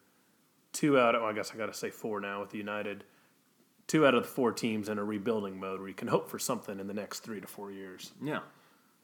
two 0.72 0.98
out 0.98 1.14
of, 1.14 1.24
well, 1.24 1.30
I 1.30 1.34
guess 1.34 1.52
I 1.54 1.58
got 1.58 1.66
to 1.66 1.74
say 1.74 1.90
four 1.90 2.22
now 2.22 2.40
with 2.40 2.52
the 2.52 2.58
United, 2.58 3.04
two 3.88 4.06
out 4.06 4.15
of 4.15 4.24
the 4.24 4.30
four 4.30 4.52
teams 4.52 4.89
in 4.89 4.98
a 4.98 5.04
rebuilding 5.04 5.60
mode 5.60 5.80
where 5.80 5.88
you 5.88 5.93
can 5.93 6.08
hope 6.08 6.30
for 6.30 6.39
something 6.39 6.80
in 6.80 6.88
the 6.88 6.93
next 6.93 7.19
three 7.19 7.39
to 7.41 7.48
four 7.48 7.71
years. 7.71 8.12
Yeah, 8.21 8.39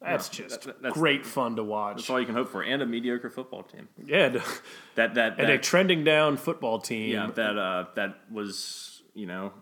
That's 0.02 0.28
Yeah, 0.40 0.46
just 0.48 0.62
that- 0.64 0.82
that's- 0.82 0.94
great 0.94 1.26
fun 1.26 1.56
to 1.58 1.64
watch. 1.64 1.98
that's 1.98 2.10
all 2.10 2.20
you 2.20 2.26
can 2.26 2.34
hope 2.36 2.50
for, 2.50 2.64
and 2.64 2.82
a 2.82 2.86
mediocre 2.88 3.30
football 3.30 3.62
team. 3.64 3.88
yeah, 4.04 4.26
and, 4.26 4.42
That 4.96 5.14
that, 5.16 5.40
and 5.40 5.50
a 5.52 5.58
trending 5.60 6.04
down 6.04 6.38
football 6.38 6.80
team. 6.80 7.12
yeah 7.12 7.28
that 7.36 7.58
uh, 7.58 7.86
that 7.96 8.20
was 8.32 9.04
you 9.14 9.28
know 9.28 9.54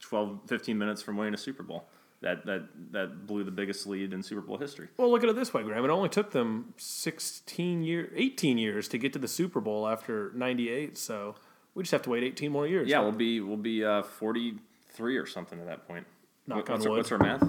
12, 0.00 0.40
15 0.46 0.78
minutes 0.78 1.02
from 1.02 1.16
winning 1.16 1.34
a 1.34 1.38
Super 1.38 1.62
Bowl. 1.62 1.84
That 2.22 2.46
that 2.46 2.68
that 2.92 3.26
blew 3.26 3.44
the 3.44 3.50
biggest 3.50 3.86
lead 3.86 4.14
in 4.14 4.22
Super 4.22 4.40
Bowl 4.40 4.56
history. 4.56 4.88
Well, 4.96 5.10
look 5.10 5.22
at 5.22 5.28
it 5.28 5.36
this 5.36 5.52
way, 5.52 5.62
Graham. 5.62 5.84
It 5.84 5.90
only 5.90 6.08
took 6.08 6.30
them 6.30 6.72
16 6.78 7.82
years, 7.82 8.10
18 8.16 8.56
years 8.56 8.88
to 8.88 8.98
get 8.98 9.12
to 9.12 9.18
the 9.18 9.28
Super 9.28 9.60
Bowl 9.60 9.86
after 9.86 10.32
98. 10.34 10.96
So 10.96 11.34
we 11.76 11.82
just 11.84 11.92
have 11.92 12.02
to 12.02 12.10
wait 12.10 12.24
18 12.24 12.50
more 12.50 12.66
years. 12.66 12.88
Yeah, 12.88 13.00
we'll 13.00 13.12
be 13.12 13.40
we'll 13.40 13.56
be 13.56 13.84
uh, 13.84 14.02
forty 14.02 14.54
three 14.94 15.16
or 15.16 15.26
something 15.26 15.60
at 15.60 15.66
that 15.66 15.86
point. 15.86 16.06
Knock 16.48 16.68
what's 16.68 16.70
on 16.70 16.86
our, 16.86 16.90
wood. 16.90 16.96
What's 16.98 17.12
our 17.12 17.18
math? 17.18 17.42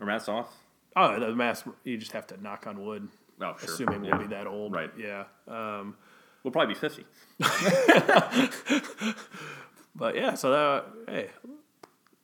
Our 0.00 0.06
math's 0.06 0.28
off. 0.28 0.48
Oh, 0.96 1.18
the 1.20 1.34
mass, 1.34 1.62
you 1.84 1.96
just 1.96 2.12
have 2.12 2.26
to 2.28 2.42
knock 2.42 2.66
on 2.66 2.84
wood, 2.84 3.08
Oh, 3.40 3.54
sure. 3.58 3.72
assuming 3.74 4.04
Yeah. 4.04 4.16
we'll 4.16 4.26
be 4.28 4.34
that 4.34 4.46
old. 4.46 4.72
Right. 4.74 4.90
Yeah. 4.98 5.24
Um, 5.46 5.96
We'll 6.44 6.50
probably 6.50 6.74
be 6.74 6.80
50. 6.80 7.04
but 9.94 10.16
yeah, 10.16 10.34
so 10.34 10.50
that, 10.50 10.84
hey, 11.08 11.28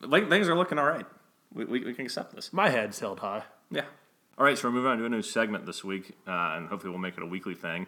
Like, 0.00 0.28
things 0.28 0.48
are 0.48 0.56
looking 0.56 0.76
all 0.78 0.86
right. 0.86 1.06
We, 1.52 1.64
we, 1.64 1.84
we 1.84 1.94
can 1.94 2.04
accept 2.04 2.34
this. 2.34 2.52
my 2.52 2.68
head's 2.68 2.98
held 3.00 3.20
high. 3.20 3.44
Yeah. 3.70 3.84
All 4.36 4.44
right, 4.44 4.58
so 4.58 4.68
we're 4.68 4.74
moving 4.74 4.90
on 4.90 4.98
to 4.98 5.04
a 5.04 5.08
new 5.08 5.22
segment 5.22 5.66
this 5.66 5.82
week, 5.84 6.16
uh, 6.26 6.54
and 6.56 6.68
hopefully 6.68 6.90
we'll 6.90 6.98
make 7.00 7.16
it 7.16 7.22
a 7.22 7.26
weekly 7.26 7.54
thing. 7.54 7.86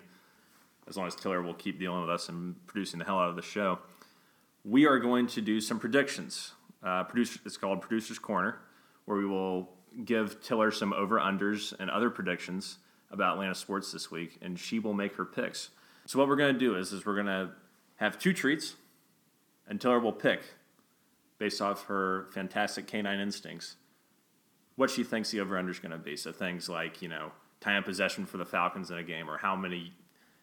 As 0.90 0.96
long 0.96 1.06
as 1.06 1.14
Tiller 1.14 1.40
will 1.40 1.54
keep 1.54 1.78
dealing 1.78 2.00
with 2.00 2.10
us 2.10 2.28
and 2.28 2.54
producing 2.66 2.98
the 2.98 3.04
hell 3.04 3.18
out 3.18 3.30
of 3.30 3.36
the 3.36 3.42
show. 3.42 3.78
We 4.64 4.86
are 4.86 4.98
going 4.98 5.28
to 5.28 5.40
do 5.40 5.60
some 5.60 5.78
predictions. 5.78 6.52
Uh, 6.82 7.04
producer, 7.04 7.38
it's 7.46 7.56
called 7.56 7.80
Producer's 7.80 8.18
Corner, 8.18 8.58
where 9.04 9.16
we 9.16 9.24
will 9.24 9.70
give 10.04 10.42
Tiller 10.42 10.72
some 10.72 10.92
over-unders 10.92 11.72
and 11.78 11.90
other 11.90 12.10
predictions 12.10 12.78
about 13.10 13.34
Atlanta 13.34 13.54
sports 13.54 13.92
this 13.92 14.10
week, 14.10 14.38
and 14.42 14.58
she 14.58 14.80
will 14.80 14.92
make 14.92 15.14
her 15.14 15.24
picks. 15.24 15.70
So 16.06 16.18
what 16.18 16.26
we're 16.26 16.36
going 16.36 16.54
to 16.54 16.58
do 16.58 16.74
is, 16.74 16.92
is 16.92 17.06
we're 17.06 17.14
going 17.14 17.26
to 17.26 17.50
have 17.96 18.18
two 18.18 18.32
treats, 18.32 18.74
and 19.68 19.80
Tiller 19.80 20.00
will 20.00 20.12
pick, 20.12 20.42
based 21.38 21.62
off 21.62 21.86
her 21.86 22.26
fantastic 22.32 22.88
canine 22.88 23.20
instincts, 23.20 23.76
what 24.74 24.90
she 24.90 25.04
thinks 25.04 25.30
the 25.30 25.40
over 25.40 25.56
under 25.56 25.70
is 25.70 25.78
going 25.78 25.92
to 25.92 25.98
be. 25.98 26.16
So 26.16 26.32
things 26.32 26.68
like, 26.68 27.00
you 27.00 27.08
know, 27.08 27.30
time 27.60 27.84
possession 27.84 28.26
for 28.26 28.38
the 28.38 28.46
Falcons 28.46 28.90
in 28.90 28.98
a 28.98 29.04
game 29.04 29.30
or 29.30 29.38
how 29.38 29.54
many 29.54 29.92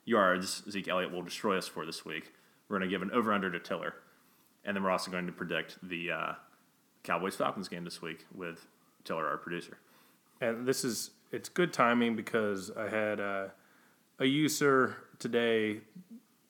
yards 0.07 0.63
Zeke 0.69 0.87
Elliott 0.87 1.11
will 1.11 1.21
destroy 1.21 1.57
us 1.57 1.67
for 1.67 1.85
this 1.85 2.05
week. 2.05 2.33
We're 2.67 2.79
going 2.79 2.89
to 2.89 2.93
give 2.93 3.01
an 3.01 3.11
over 3.11 3.31
under 3.31 3.51
to 3.51 3.59
Tiller. 3.59 3.93
And 4.65 4.75
then 4.75 4.83
we're 4.83 4.91
also 4.91 5.11
going 5.11 5.27
to 5.27 5.31
predict 5.31 5.77
the 5.87 6.11
uh, 6.11 6.33
Cowboys 7.03 7.35
Falcons 7.35 7.67
game 7.67 7.83
this 7.83 8.01
week 8.01 8.25
with 8.33 8.65
Tiller, 9.03 9.27
our 9.27 9.37
producer. 9.37 9.77
And 10.41 10.65
this 10.65 10.83
is, 10.83 11.11
it's 11.31 11.49
good 11.49 11.73
timing 11.73 12.15
because 12.15 12.71
I 12.71 12.89
had 12.89 13.19
uh, 13.19 13.47
a 14.19 14.25
user 14.25 14.95
today 15.19 15.81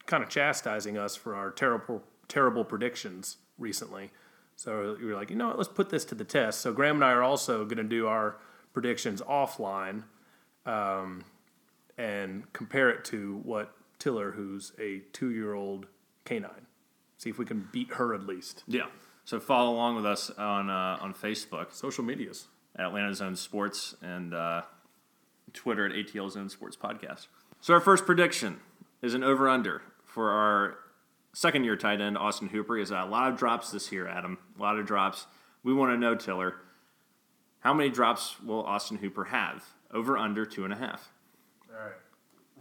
kind 0.06 0.24
of 0.24 0.30
chastising 0.30 0.98
us 0.98 1.16
for 1.16 1.36
our 1.36 1.52
terrible, 1.52 2.04
terrible 2.28 2.64
predictions 2.64 3.38
recently. 3.58 4.12
So 4.56 4.98
we 5.00 5.06
were 5.06 5.16
like, 5.16 5.30
you 5.30 5.36
know 5.36 5.48
what, 5.48 5.58
let's 5.58 5.70
put 5.70 5.90
this 5.90 6.06
to 6.06 6.16
the 6.16 6.24
test. 6.24 6.62
So 6.62 6.74
Graham 6.74 6.96
and 6.98 7.06
I 7.06 7.12
are 7.12 7.24
also 7.24 7.66
going 7.66 7.78
to 7.78 7.84
do 7.84 8.08
our 8.08 8.38
predictions 8.74 9.22
offline 9.22 10.04
um, 10.66 11.24
and 11.98 12.52
compare 12.54 12.90
it 12.90 13.04
to 13.06 13.42
what 13.44 13.74
Tiller, 14.00 14.32
who's 14.32 14.74
a 14.80 15.00
two 15.14 15.32
year 15.32 15.54
old 15.54 15.88
canine, 16.26 16.68
see 17.18 17.30
if 17.30 17.38
we 17.38 17.46
can 17.46 17.68
beat 17.72 17.94
her 17.94 18.14
at 18.14 18.26
least. 18.26 18.64
Yeah. 18.68 18.88
So 19.26 19.40
follow 19.40 19.72
along 19.74 19.96
with 19.96 20.06
us 20.06 20.30
on 20.32 20.70
uh, 20.70 20.98
on 21.02 21.14
Facebook 21.14 21.74
Social 21.74 22.04
medias. 22.04 22.48
at 22.76 22.86
Atlanta 22.86 23.14
Zone 23.14 23.36
Sports 23.36 23.96
and 24.02 24.34
uh, 24.34 24.62
Twitter 25.54 25.86
at 25.86 25.92
ATL 25.94 26.30
Zone 26.32 26.50
Sports 26.50 26.78
Podcast. 26.78 27.28
So 27.60 27.74
our 27.74 27.82
first 27.82 28.06
prediction 28.06 28.60
is 29.02 29.14
an 29.14 29.24
over 29.24 29.50
under 29.50 29.82
for 30.06 30.30
our 30.32 30.78
second 31.34 31.64
year 31.64 31.76
tight 31.76 32.00
end 32.02 32.18
Austin 32.18 32.50
Hooper. 32.50 32.78
Is 32.78 32.92
a 32.92 33.04
lot 33.06 33.32
of 33.32 33.38
drops 33.38 33.72
this 33.72 33.92
year, 33.92 34.08
Adam. 34.08 34.38
A 34.58 34.62
lot 34.62 34.78
of 34.78 34.86
drops. 34.86 35.26
We 35.64 35.74
want 35.74 35.92
to 35.92 35.98
know, 35.98 36.16
Tiller, 36.16 36.56
how 37.60 37.74
many 37.74 37.90
drops 37.90 38.40
will 38.42 38.64
Austin 38.64 38.98
Hooper 38.98 39.26
have? 39.26 39.66
Over 39.92 40.18
under 40.18 40.46
two 40.46 40.64
and 40.64 40.72
a 40.74 40.78
half. 40.78 41.12
All 41.78 41.86
right. 41.86 41.96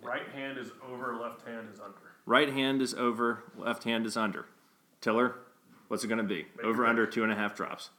Right 0.02 0.28
hand 0.34 0.58
is 0.58 0.70
over, 0.86 1.16
left 1.16 1.46
hand 1.46 1.68
is 1.72 1.80
under. 1.80 1.96
Right 2.26 2.52
hand 2.52 2.82
is 2.82 2.94
over, 2.94 3.44
left 3.56 3.84
hand 3.84 4.06
is 4.06 4.16
under. 4.16 4.46
Tiller, 5.00 5.36
what's 5.88 6.04
it 6.04 6.08
going 6.08 6.18
to 6.18 6.24
be? 6.24 6.46
over 6.62 6.86
under 6.86 7.06
two 7.06 7.22
and 7.22 7.32
a 7.32 7.34
half 7.34 7.56
drops. 7.56 7.90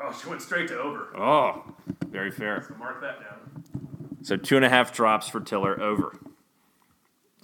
Oh, 0.00 0.16
she 0.20 0.28
went 0.28 0.42
straight 0.42 0.68
to 0.68 0.78
over. 0.78 1.08
Oh, 1.16 1.64
very 2.06 2.30
fair. 2.30 2.64
So 2.68 2.74
mark 2.76 3.00
that 3.00 3.20
down. 3.20 3.64
So 4.22 4.36
two 4.36 4.56
and 4.56 4.64
a 4.64 4.68
half 4.68 4.92
drops 4.92 5.28
for 5.28 5.40
Tiller 5.40 5.80
over. 5.80 6.18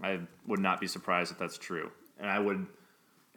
I 0.03 0.21
would 0.47 0.61
not 0.61 0.81
be 0.81 0.87
surprised 0.87 1.31
if 1.31 1.39
that's 1.39 1.59
true, 1.59 1.91
and 2.19 2.31
I 2.31 2.39
would, 2.39 2.67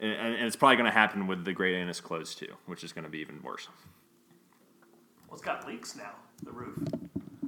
and, 0.00 0.12
and 0.12 0.46
it's 0.46 0.56
probably 0.56 0.76
going 0.76 0.86
to 0.86 0.92
happen 0.92 1.26
with 1.26 1.44
the 1.44 1.52
Great 1.52 1.74
Anus 1.74 2.00
closed 2.00 2.38
too, 2.38 2.54
which 2.66 2.82
is 2.82 2.92
going 2.92 3.04
to 3.04 3.10
be 3.10 3.18
even 3.18 3.42
worse. 3.42 3.68
Well, 5.28 5.34
it's 5.34 5.42
got 5.42 5.66
leaks 5.66 5.94
now, 5.94 6.12
the 6.42 6.52
roof. 6.52 6.78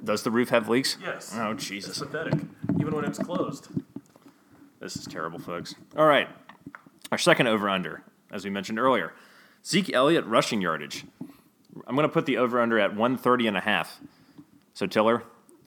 Does 0.06 0.22
the 0.22 0.30
roof 0.30 0.50
have 0.50 0.68
leaks? 0.68 0.96
Yes. 1.02 1.32
Oh 1.36 1.50
It's 1.50 1.66
Jesus, 1.66 1.98
pathetic, 1.98 2.34
even 2.80 2.94
when 2.94 3.04
it's 3.04 3.18
closed. 3.18 3.68
this 4.80 4.96
is 4.96 5.04
terrible, 5.04 5.38
folks. 5.40 5.74
All 5.96 6.06
right, 6.06 6.28
our 7.10 7.18
second 7.18 7.48
over 7.48 7.68
under, 7.68 8.02
as 8.30 8.44
we 8.44 8.50
mentioned 8.50 8.78
earlier, 8.78 9.12
Zeke 9.64 9.92
Elliott 9.92 10.24
rushing 10.24 10.60
yardage. 10.60 11.04
I'm 11.86 11.96
going 11.96 12.06
to 12.08 12.12
put 12.12 12.24
the 12.24 12.38
over 12.38 12.60
under 12.60 12.78
at 12.78 12.90
130 12.90 13.48
and 13.48 13.56
a 13.56 13.60
half. 13.60 14.00
So 14.74 14.86
Tiller, 14.86 15.24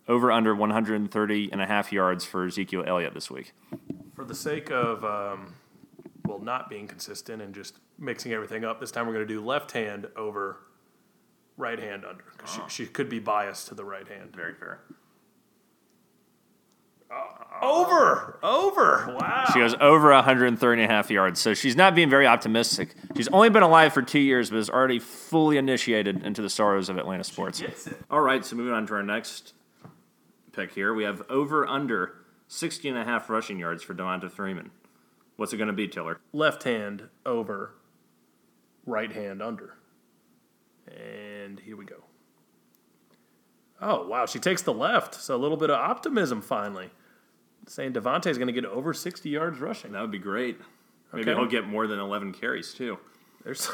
over 0.07 0.31
under 0.31 0.55
130 0.55 1.49
and 1.51 1.61
a 1.61 1.65
half 1.65 1.91
yards 1.91 2.23
for 2.25 2.45
Ezekiel 2.45 2.83
Elliott 2.87 3.13
this 3.13 3.29
week. 3.29 3.51
For 4.15 4.23
the 4.23 4.33
sake 4.35 4.71
of, 4.71 5.03
um, 5.03 5.53
well, 6.25 6.39
not 6.39 6.69
being 6.69 6.87
consistent 6.87 7.41
and 7.41 7.53
just 7.53 7.75
mixing 7.97 8.31
everything 8.31 8.63
up, 8.63 8.79
this 8.79 8.89
time 8.91 9.05
we're 9.05 9.13
going 9.13 9.27
to 9.27 9.33
do 9.33 9.43
left 9.43 9.71
hand 9.73 10.07
over, 10.15 10.57
right 11.59 11.77
hand 11.77 12.05
under. 12.05 12.23
'cause 12.37 12.53
she, 12.53 12.61
ah. 12.61 12.67
she 12.67 12.85
could 12.87 13.09
be 13.09 13.19
biased 13.19 13.67
to 13.67 13.75
the 13.75 13.83
right 13.83 14.07
hand. 14.07 14.35
Very 14.35 14.55
fair. 14.55 14.79
Ah. 17.11 17.59
Over! 17.61 18.39
Over! 18.41 19.17
Wow. 19.19 19.45
She 19.51 19.59
goes 19.59 19.75
over 19.81 20.11
130 20.13 20.81
and 20.81 20.89
a 20.89 20.93
half 20.93 21.11
yards. 21.11 21.41
So 21.41 21.53
she's 21.53 21.75
not 21.75 21.93
being 21.93 22.09
very 22.09 22.25
optimistic. 22.25 22.95
She's 23.17 23.27
only 23.29 23.49
been 23.49 23.63
alive 23.63 23.93
for 23.93 24.01
two 24.01 24.19
years, 24.19 24.49
but 24.49 24.57
is 24.57 24.69
already 24.69 24.99
fully 24.99 25.57
initiated 25.57 26.23
into 26.23 26.41
the 26.41 26.49
sorrows 26.49 26.87
of 26.87 26.97
Atlanta 26.97 27.25
sports. 27.25 27.61
All 28.09 28.21
right, 28.21 28.45
so 28.45 28.55
moving 28.55 28.73
on 28.73 28.87
to 28.87 28.93
our 28.93 29.03
next 29.03 29.53
pick 30.53 30.71
here. 30.71 30.93
We 30.93 31.03
have 31.03 31.21
over 31.29 31.67
under 31.67 32.15
60 32.47 32.87
and 32.87 32.97
a 32.97 33.03
half 33.03 33.29
rushing 33.29 33.59
yards 33.59 33.83
for 33.83 33.93
Devonta 33.93 34.31
Freeman. 34.31 34.71
What's 35.35 35.51
it 35.51 35.57
going 35.57 35.67
to 35.67 35.73
be, 35.73 35.87
Tiller? 35.87 36.19
Left 36.31 36.63
hand 36.63 37.09
over, 37.25 37.75
right 38.85 39.11
hand 39.11 39.41
under. 39.41 39.75
And 40.87 41.59
here 41.59 41.75
we 41.75 41.85
go. 41.85 42.03
Oh, 43.81 44.07
wow. 44.07 44.25
She 44.25 44.39
takes 44.39 44.61
the 44.61 44.73
left. 44.73 45.15
So 45.15 45.35
a 45.35 45.37
little 45.37 45.57
bit 45.57 45.69
of 45.69 45.77
optimism 45.79 46.41
finally. 46.41 46.89
Saying 47.67 47.93
Devonta's 47.93 48.37
going 48.37 48.47
to 48.47 48.53
get 48.53 48.65
over 48.65 48.93
60 48.93 49.29
yards 49.29 49.59
rushing. 49.59 49.91
That 49.91 50.01
would 50.01 50.11
be 50.11 50.17
great. 50.17 50.59
Maybe 51.13 51.29
Okay. 51.31 51.39
he'll 51.39 51.49
get 51.49 51.67
more 51.67 51.87
than 51.87 51.99
11 51.99 52.33
carries, 52.33 52.73
too. 52.73 52.97
There's, 53.43 53.69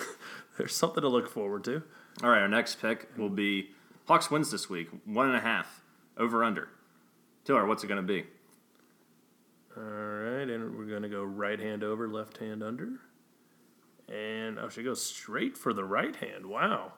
there's 0.58 0.74
something 0.74 1.00
to 1.02 1.08
look 1.08 1.28
forward 1.28 1.64
to. 1.64 1.82
All 2.22 2.30
right, 2.30 2.40
our 2.42 2.48
next 2.48 2.76
pick 2.80 3.08
will 3.16 3.28
be 3.30 3.70
Hawks 4.06 4.30
wins 4.30 4.50
this 4.50 4.68
week, 4.70 4.88
one 5.04 5.26
and 5.28 5.36
a 5.36 5.40
half, 5.40 5.80
over 6.16 6.44
under. 6.44 6.68
Tiller, 7.44 7.66
what's 7.66 7.82
it 7.84 7.88
going 7.88 8.00
to 8.04 8.06
be? 8.06 8.24
All 9.76 9.82
right. 9.82 10.48
And 10.48 10.76
we're 10.76 10.84
going 10.86 11.02
to 11.02 11.08
go 11.08 11.22
right 11.24 11.58
hand 11.58 11.82
over, 11.82 12.08
left 12.08 12.38
hand 12.38 12.62
under. 12.62 13.00
And 14.08 14.58
oh, 14.58 14.68
she 14.68 14.82
goes 14.82 15.04
straight 15.04 15.56
for 15.56 15.72
the 15.72 15.84
right 15.84 16.14
hand. 16.16 16.46
Wow. 16.46 16.92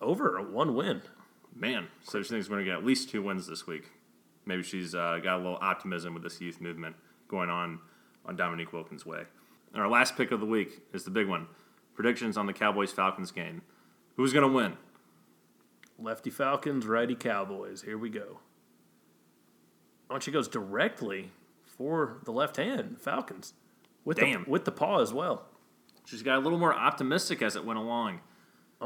Over 0.00 0.40
one 0.42 0.74
win. 0.74 1.02
Man, 1.54 1.88
so 2.02 2.20
she 2.22 2.28
thinks 2.28 2.48
we're 2.48 2.56
going 2.56 2.66
to 2.66 2.70
get 2.72 2.78
at 2.78 2.84
least 2.84 3.10
two 3.10 3.22
wins 3.22 3.46
this 3.46 3.66
week. 3.66 3.90
Maybe 4.44 4.62
she's 4.62 4.94
uh, 4.94 5.18
got 5.22 5.36
a 5.36 5.42
little 5.42 5.58
optimism 5.60 6.14
with 6.14 6.22
this 6.22 6.40
youth 6.40 6.60
movement 6.60 6.96
going 7.28 7.48
on 7.48 7.78
on 8.26 8.36
Dominique 8.36 8.72
Wilkins' 8.72 9.06
way. 9.06 9.22
And 9.72 9.82
our 9.82 9.88
last 9.88 10.16
pick 10.16 10.30
of 10.30 10.40
the 10.40 10.46
week 10.46 10.82
is 10.92 11.04
the 11.04 11.10
big 11.10 11.28
one 11.28 11.46
predictions 11.94 12.36
on 12.36 12.46
the 12.46 12.52
Cowboys 12.52 12.90
Falcons 12.90 13.30
game. 13.30 13.62
Who's 14.16 14.32
going 14.32 14.48
to 14.48 14.54
win? 14.54 14.76
Lefty 15.98 16.30
Falcons, 16.30 16.86
righty 16.86 17.14
Cowboys. 17.14 17.82
Here 17.82 17.96
we 17.96 18.10
go. 18.10 18.40
Oh, 20.10 20.14
and 20.14 20.22
she 20.22 20.30
goes 20.30 20.48
directly 20.48 21.30
for 21.64 22.18
the 22.24 22.32
left 22.32 22.56
hand 22.56 23.00
Falcons 23.00 23.54
with 24.04 24.18
Damn. 24.18 24.44
the 24.44 24.50
with 24.50 24.64
the 24.64 24.72
paw 24.72 25.00
as 25.00 25.12
well. 25.12 25.46
She's 26.06 26.22
got 26.22 26.36
a 26.38 26.40
little 26.40 26.58
more 26.58 26.74
optimistic 26.74 27.42
as 27.42 27.56
it 27.56 27.64
went 27.64 27.78
along. 27.78 28.20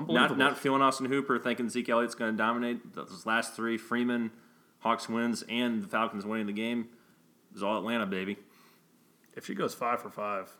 Not, 0.08 0.38
not 0.38 0.56
feeling 0.58 0.80
Austin 0.80 1.06
Hooper, 1.06 1.38
thinking 1.38 1.68
Zeke 1.68 1.88
Elliott's 1.88 2.14
going 2.14 2.30
to 2.32 2.36
dominate. 2.36 2.94
Those 2.94 3.26
last 3.26 3.54
three 3.54 3.76
Freeman, 3.76 4.30
Hawks 4.80 5.08
wins, 5.08 5.42
and 5.48 5.82
the 5.82 5.88
Falcons 5.88 6.24
winning 6.24 6.46
the 6.46 6.52
game. 6.52 6.88
It 7.50 7.54
was 7.54 7.62
all 7.64 7.78
Atlanta, 7.78 8.06
baby. 8.06 8.36
if 9.34 9.46
she 9.46 9.54
goes 9.54 9.74
five 9.74 10.00
for 10.00 10.10
five, 10.10 10.50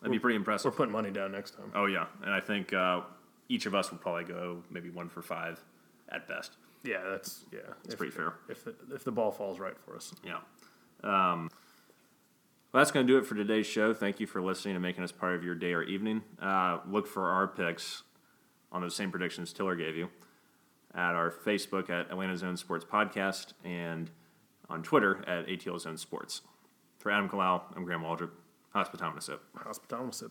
That'd 0.00 0.12
be 0.12 0.18
pretty 0.18 0.36
impressive. 0.36 0.72
we're 0.72 0.76
putting 0.76 0.92
money 0.92 1.10
down 1.10 1.32
next 1.32 1.50
time. 1.50 1.70
Oh, 1.74 1.84
yeah. 1.84 2.06
And 2.24 2.32
I 2.32 2.40
think 2.40 2.72
uh, 2.72 3.02
each 3.50 3.66
of 3.66 3.74
us 3.74 3.90
would 3.90 4.00
probably 4.00 4.24
go 4.24 4.62
maybe 4.70 4.88
one 4.88 5.10
for 5.10 5.20
five 5.20 5.62
at 6.08 6.26
best. 6.26 6.52
Yeah, 6.82 7.02
that's 7.10 7.44
yeah. 7.52 7.58
It's 7.84 7.94
pretty 7.94 8.12
fair. 8.12 8.32
If 8.48 8.64
the, 8.64 8.74
if 8.94 9.04
the 9.04 9.12
ball 9.12 9.30
falls 9.30 9.58
right 9.60 9.76
for 9.84 9.96
us. 9.96 10.14
Yeah. 10.24 10.38
Um, 11.04 11.50
well, 12.72 12.80
that's 12.80 12.90
going 12.90 13.06
to 13.06 13.12
do 13.12 13.18
it 13.18 13.26
for 13.26 13.34
today's 13.34 13.66
show. 13.66 13.92
Thank 13.92 14.20
you 14.20 14.26
for 14.26 14.40
listening 14.40 14.76
and 14.76 14.82
making 14.82 15.02
us 15.02 15.12
part 15.12 15.34
of 15.34 15.44
your 15.44 15.54
day 15.54 15.72
or 15.72 15.82
evening. 15.82 16.22
Uh, 16.40 16.78
look 16.88 17.06
for 17.06 17.28
our 17.30 17.48
picks 17.48 18.02
on 18.72 18.82
those 18.82 18.94
same 18.94 19.10
predictions 19.10 19.52
Tiller 19.52 19.74
gave 19.74 19.96
you 19.96 20.08
at 20.94 21.14
our 21.14 21.30
Facebook 21.30 21.90
at 21.90 22.10
Atlanta 22.10 22.36
Zone 22.36 22.56
Sports 22.56 22.84
Podcast 22.84 23.52
and 23.64 24.10
on 24.68 24.82
Twitter 24.82 25.24
at 25.26 25.46
ATL 25.46 25.80
Zone 25.80 25.96
Sports. 25.96 26.42
For 26.98 27.10
Adam 27.10 27.28
Kalau, 27.28 27.62
I'm 27.74 27.84
Graham 27.84 28.02
Waldrop. 28.02 28.30
Hospitality. 28.72 29.32
Hospitality. 29.56 30.26